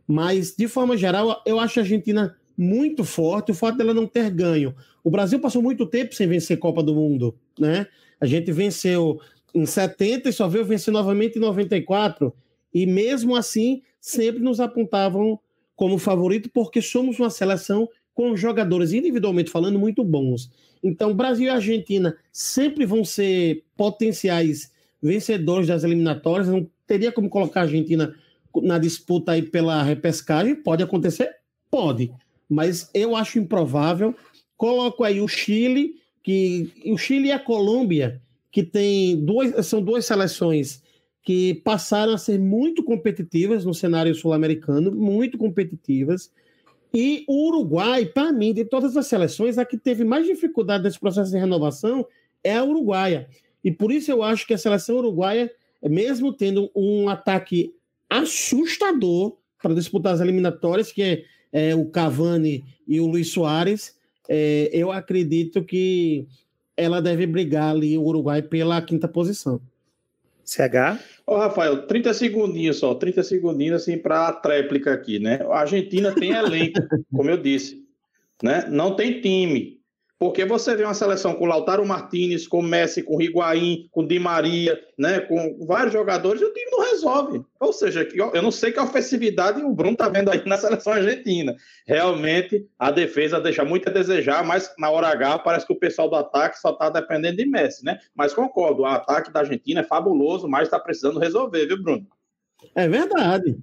Mas, 0.07 0.55
de 0.55 0.69
forma 0.69 0.99
geral, 0.99 1.43
eu 1.47 1.59
acho 1.59 1.81
a 1.81 1.83
Argentina 1.83 2.37
muito 2.57 3.05
forte. 3.05 3.53
O 3.53 3.55
fato 3.55 3.79
dela 3.79 3.95
não 3.95 4.07
ter 4.07 4.31
ganho. 4.31 4.75
O 5.03 5.11
Brasil 5.11 5.41
passou 5.41 5.63
muito 5.63 5.87
tempo 5.87 6.15
sem 6.15 6.27
vencer 6.27 6.59
Copa 6.59 6.83
do 6.83 6.95
Mundo, 6.95 7.35
né? 7.59 7.87
A 8.21 8.27
gente 8.27 8.51
venceu 8.51 9.21
em 9.57 9.65
70 9.65 10.29
e 10.29 10.33
só 10.33 10.47
veio 10.47 10.65
vencer 10.65 10.93
novamente 10.93 11.37
em 11.37 11.41
94. 11.41 12.33
E 12.73 12.85
mesmo 12.85 13.35
assim, 13.35 13.83
sempre 13.99 14.43
nos 14.43 14.61
apontavam 14.61 15.41
como 15.75 15.99
favorito, 15.99 16.51
porque 16.53 16.83
somos 16.83 17.19
uma 17.19 17.31
seleção 17.31 17.89
com 18.15 18.37
jogadores, 18.37 18.93
individualmente 18.93 19.51
falando, 19.51 19.79
muito 19.79 20.05
bons. 20.05 20.51
Então, 20.83 21.15
Brasil 21.15 21.47
e 21.47 21.51
Argentina 21.51 22.17
sempre 22.31 22.85
vão 22.85 23.05
ser 23.05 23.65
potenciais 23.77 24.73
vencedores 25.03 25.69
das 25.69 25.85
eliminatórias. 25.85 26.49
Não 26.49 26.69
teria 26.87 27.11
como 27.11 27.29
colocar 27.29 27.61
a 27.61 27.63
Argentina 27.65 28.15
na 28.63 28.79
disputa 28.79 29.33
aí 29.33 29.43
pela 29.43 29.83
repescagem. 29.83 30.55
Pode 30.55 30.83
acontecer? 30.83 31.31
Pode. 31.71 32.13
Mas 32.49 32.91
eu 32.95 33.17
acho 33.17 33.39
improvável. 33.39 34.15
Coloco 34.57 35.03
aí 35.03 35.21
o 35.21 35.29
Chile, 35.29 35.97
que 36.23 36.71
o 36.87 36.97
Chile 36.97 37.29
e 37.29 37.33
a 37.33 37.39
Colômbia 37.39 38.21
que 38.57 38.63
tem 38.63 39.23
duas, 39.23 39.67
são 39.67 39.83
duas 39.83 40.07
seleções 40.07 40.83
que 41.23 41.57
passaram 41.57 42.15
a 42.15 42.19
ser 42.19 42.39
muito 42.39 42.83
competitivas 42.83 43.67
no 43.67 43.75
cenário 43.75 44.15
sul-americano, 44.15 44.91
muito 44.91 45.37
competitivas. 45.37 46.33
E 46.95 47.23
o 47.29 47.49
Uruguai, 47.49 48.07
para 48.07 48.33
mim, 48.33 48.55
de 48.55 48.65
todas 48.65 48.97
as 48.97 49.09
seleções, 49.09 49.59
a 49.59 49.65
que 49.67 49.77
teve 49.77 50.05
mais 50.05 50.25
dificuldade 50.25 50.85
nesse 50.85 50.99
processo 50.99 51.31
de 51.31 51.37
renovação 51.37 52.07
é 52.43 52.57
a 52.57 52.65
Uruguaia. 52.65 53.29
E 53.63 53.71
por 53.71 53.93
isso 53.93 54.11
eu 54.11 54.23
acho 54.23 54.47
que 54.47 54.55
a 54.55 54.59
seleção 54.59 54.97
uruguaia, 54.97 55.53
mesmo 55.83 56.33
tendo 56.33 56.71
um 56.75 57.11
ataque 57.11 57.75
assustador 58.09 59.37
para 59.63 59.75
disputar 59.75 60.15
as 60.15 60.21
eliminatórias, 60.23 60.91
que 60.91 61.03
é, 61.03 61.25
é 61.53 61.75
o 61.75 61.91
Cavani 61.91 62.65
e 62.89 63.01
o 63.01 63.07
Luiz 63.07 63.29
Soares, 63.29 63.95
é, 64.27 64.71
eu 64.73 64.91
acredito 64.91 65.63
que 65.63 66.27
ela 66.77 67.01
deve 67.01 67.27
brigar 67.27 67.71
ali, 67.71 67.97
o 67.97 68.03
Uruguai, 68.03 68.43
pela 68.43 68.81
quinta 68.83 69.09
posição. 69.09 69.61
CH? 70.45 71.01
Ô, 71.27 71.37
Rafael, 71.37 71.87
30 71.87 72.15
segundinhos 72.15 72.79
só, 72.79 72.95
30 72.95 73.23
segundinhos 73.25 73.83
assim 73.83 73.99
para 73.99 74.29
a 74.29 74.33
tréplica 74.33 74.93
aqui, 74.93 75.19
né? 75.19 75.41
A 75.51 75.61
Argentina 75.61 76.13
tem 76.13 76.31
elenco, 76.31 76.81
como 77.13 77.29
eu 77.29 77.37
disse, 77.37 77.85
né? 78.43 78.67
Não 78.71 78.95
tem 78.95 79.21
time, 79.21 79.76
porque 80.19 80.45
você 80.45 80.75
vê 80.75 80.85
uma 80.85 80.95
seleção 80.95 81.35
com 81.35 81.45
Lautaro 81.45 81.85
Martinez, 81.85 82.49
com 82.49 82.63
Messi, 82.63 83.03
com 83.03 83.21
Higuaín, 83.21 83.87
com 83.91 84.07
Di 84.07 84.19
Maria, 84.19 84.81
né, 84.99 85.21
com 85.21 85.59
vários 85.67 85.93
jogadores, 85.93 86.41
e 86.41 86.45
o 86.45 86.53
time 86.53 86.71
não 86.71 86.81
resolve. 86.81 87.45
Ou 87.61 87.73
seja, 87.73 88.09
eu 88.15 88.43
não 88.43 88.51
sei 88.51 88.73
que 88.73 88.81
ofensividade 88.81 89.63
o 89.63 89.73
Bruno 89.73 89.93
está 89.93 90.09
vendo 90.09 90.31
aí 90.31 90.43
na 90.47 90.57
seleção 90.57 90.95
argentina. 90.95 91.55
Realmente, 91.87 92.67
a 92.79 92.91
defesa 92.91 93.41
deixa 93.41 93.65
muito 93.65 93.89
a 93.89 93.93
desejar, 93.93 94.43
mas 94.43 94.73
na 94.79 94.91
hora 94.91 95.09
H 95.09 95.41
parece 95.41 95.67
que 95.67 95.73
o 95.73 95.79
pessoal 95.79 96.09
do 96.09 96.17
ataque 96.17 96.59
só 96.59 96.71
está 96.71 96.89
dependendo 96.89 97.37
de 97.37 97.47
Messi, 97.47 97.85
né? 97.85 97.99
Mas 98.15 98.33
concordo, 98.33 98.83
o 98.83 98.87
ataque 98.87 99.31
da 99.31 99.41
Argentina 99.41 99.81
é 99.81 99.85
fabuloso, 99.85 100.49
mas 100.49 100.65
está 100.65 100.81
precisando 100.81 101.21
resolver, 101.21 101.67
viu, 101.67 101.83
Bruno? 101.83 102.07
É 102.75 102.89
verdade. 102.89 103.59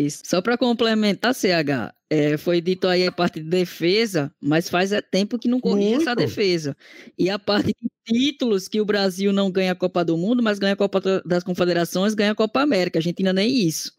Isso. 0.00 0.22
Só 0.24 0.40
para 0.40 0.56
complementar, 0.56 1.34
CH, 1.34 1.92
é, 2.08 2.38
foi 2.38 2.62
dito 2.62 2.88
aí 2.88 3.06
a 3.06 3.12
parte 3.12 3.38
de 3.38 3.50
defesa, 3.50 4.32
mas 4.40 4.70
faz 4.70 4.92
é 4.92 5.02
tempo 5.02 5.38
que 5.38 5.46
não 5.46 5.60
corria 5.60 5.96
essa 5.96 6.16
defesa. 6.16 6.74
E 7.18 7.28
a 7.28 7.38
parte 7.38 7.74
de 7.78 7.90
títulos 8.06 8.66
que 8.66 8.80
o 8.80 8.84
Brasil 8.86 9.30
não 9.30 9.50
ganha 9.50 9.72
a 9.72 9.74
Copa 9.74 10.02
do 10.02 10.16
Mundo, 10.16 10.42
mas 10.42 10.58
ganha 10.58 10.72
a 10.72 10.76
Copa 10.76 11.02
das 11.22 11.44
Confederações, 11.44 12.14
ganha 12.14 12.32
a 12.32 12.34
Copa 12.34 12.62
América. 12.62 12.98
A 12.98 13.00
Argentina 13.00 13.30
nem 13.30 13.54
isso. 13.54 13.92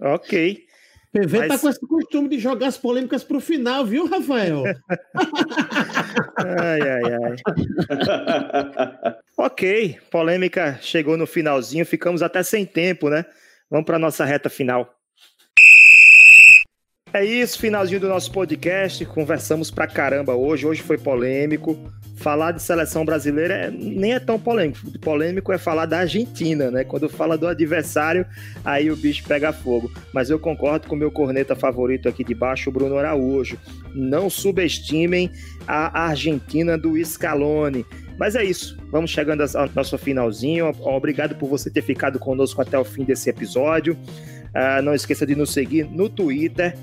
Ok. 0.00 0.66
PV 1.12 1.38
tá 1.38 1.46
mas... 1.46 1.48
tá 1.48 1.58
com 1.60 1.68
esse 1.68 1.86
costume 1.86 2.28
de 2.28 2.40
jogar 2.40 2.66
as 2.66 2.76
polêmicas 2.76 3.22
pro 3.22 3.38
final, 3.38 3.86
viu, 3.86 4.08
Rafael? 4.08 4.64
ai, 6.36 6.80
ai, 6.80 7.02
ai. 7.22 9.16
ok, 9.38 10.00
polêmica 10.10 10.80
chegou 10.82 11.16
no 11.16 11.28
finalzinho, 11.28 11.86
ficamos 11.86 12.22
até 12.22 12.42
sem 12.42 12.66
tempo, 12.66 13.08
né? 13.08 13.24
Vamos 13.70 13.86
para 13.86 14.00
nossa 14.00 14.24
reta 14.24 14.50
final. 14.50 14.92
É 17.14 17.24
isso, 17.24 17.60
finalzinho 17.60 18.00
do 18.00 18.08
nosso 18.08 18.32
podcast. 18.32 19.06
Conversamos 19.06 19.70
pra 19.70 19.86
caramba 19.86 20.34
hoje. 20.34 20.66
Hoje 20.66 20.82
foi 20.82 20.98
polêmico. 20.98 21.78
Falar 22.16 22.50
de 22.50 22.60
seleção 22.60 23.04
brasileira 23.04 23.54
é, 23.54 23.70
nem 23.70 24.14
é 24.14 24.18
tão 24.18 24.36
polêmico. 24.36 24.98
Polêmico 24.98 25.52
é 25.52 25.58
falar 25.58 25.86
da 25.86 26.00
Argentina, 26.00 26.72
né? 26.72 26.82
Quando 26.82 27.08
fala 27.08 27.38
do 27.38 27.46
adversário, 27.46 28.26
aí 28.64 28.90
o 28.90 28.96
bicho 28.96 29.22
pega 29.28 29.52
fogo. 29.52 29.92
Mas 30.12 30.28
eu 30.28 30.40
concordo 30.40 30.88
com 30.88 30.96
o 30.96 30.98
meu 30.98 31.08
corneta 31.12 31.54
favorito 31.54 32.08
aqui 32.08 32.24
de 32.24 32.34
baixo, 32.34 32.68
o 32.68 32.72
Bruno 32.72 32.98
Araújo. 32.98 33.60
Não 33.94 34.28
subestimem 34.28 35.30
a 35.68 36.06
Argentina 36.06 36.76
do 36.76 36.96
Scaloni. 37.04 37.86
Mas 38.18 38.34
é 38.34 38.42
isso. 38.42 38.76
Vamos 38.90 39.12
chegando 39.12 39.44
ao 39.56 39.70
nosso 39.72 39.96
finalzinho. 39.98 40.66
Obrigado 40.80 41.36
por 41.36 41.48
você 41.48 41.70
ter 41.70 41.82
ficado 41.82 42.18
conosco 42.18 42.60
até 42.60 42.76
o 42.76 42.84
fim 42.84 43.04
desse 43.04 43.30
episódio. 43.30 43.96
Uh, 44.54 44.80
não 44.82 44.94
esqueça 44.94 45.26
de 45.26 45.34
nos 45.34 45.52
seguir 45.52 45.84
no 45.90 46.08
Twitter, 46.08 46.76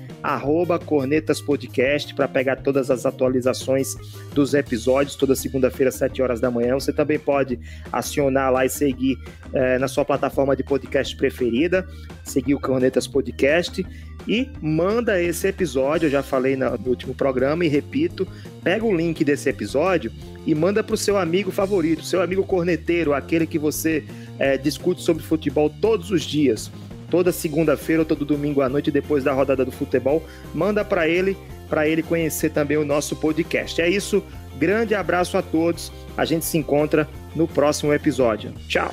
cornetaspodcast, 0.84 2.14
para 2.14 2.28
pegar 2.28 2.56
todas 2.56 2.90
as 2.90 3.06
atualizações 3.06 3.96
dos 4.34 4.52
episódios, 4.52 5.16
toda 5.16 5.34
segunda-feira, 5.34 5.88
às 5.88 5.94
7 5.94 6.20
horas 6.20 6.40
da 6.40 6.50
manhã. 6.50 6.74
Você 6.74 6.92
também 6.92 7.18
pode 7.18 7.58
acionar 7.90 8.52
lá 8.52 8.66
e 8.66 8.68
seguir 8.68 9.14
uh, 9.14 9.78
na 9.80 9.88
sua 9.88 10.04
plataforma 10.04 10.54
de 10.54 10.62
podcast 10.62 11.16
preferida, 11.16 11.86
seguir 12.22 12.54
o 12.54 12.60
Cornetas 12.60 13.06
Podcast 13.06 13.84
e 14.28 14.50
manda 14.60 15.20
esse 15.20 15.48
episódio. 15.48 16.06
Eu 16.06 16.10
já 16.10 16.22
falei 16.22 16.56
no 16.56 16.78
último 16.86 17.14
programa 17.14 17.64
e 17.64 17.68
repito: 17.68 18.28
pega 18.62 18.84
o 18.84 18.94
link 18.94 19.24
desse 19.24 19.48
episódio 19.48 20.12
e 20.46 20.54
manda 20.54 20.82
para 20.82 20.94
o 20.94 20.98
seu 20.98 21.16
amigo 21.16 21.50
favorito, 21.50 22.04
seu 22.04 22.20
amigo 22.20 22.44
corneteiro, 22.44 23.14
aquele 23.14 23.46
que 23.46 23.58
você 23.58 24.04
é, 24.38 24.56
discute 24.58 25.02
sobre 25.02 25.22
futebol 25.22 25.70
todos 25.80 26.10
os 26.10 26.22
dias 26.22 26.70
toda 27.12 27.30
segunda-feira 27.30 28.00
ou 28.00 28.06
todo 28.06 28.24
domingo 28.24 28.62
à 28.62 28.70
noite 28.70 28.90
depois 28.90 29.22
da 29.22 29.34
rodada 29.34 29.66
do 29.66 29.70
futebol, 29.70 30.24
manda 30.54 30.82
para 30.82 31.06
ele, 31.06 31.36
para 31.68 31.86
ele 31.86 32.02
conhecer 32.02 32.48
também 32.48 32.78
o 32.78 32.86
nosso 32.86 33.14
podcast. 33.16 33.82
É 33.82 33.88
isso, 33.88 34.24
grande 34.58 34.94
abraço 34.94 35.36
a 35.36 35.42
todos. 35.42 35.92
A 36.16 36.24
gente 36.24 36.46
se 36.46 36.56
encontra 36.56 37.06
no 37.36 37.46
próximo 37.46 37.92
episódio. 37.92 38.54
Tchau. 38.66 38.90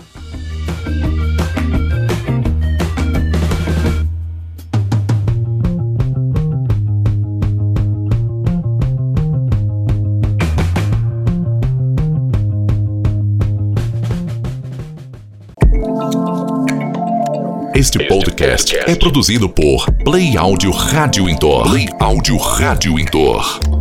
Este 17.80 17.98
podcast 18.10 18.76
é 18.76 18.94
produzido 18.94 19.48
por 19.48 19.89
Play 20.04 20.36
Áudio 20.36 20.70
Rádio 20.70 21.30
Indoor. 21.30 21.70
Play 21.70 21.88
Áudio 21.98 22.36
Rádio 22.36 23.00
Indoor. 23.00 23.79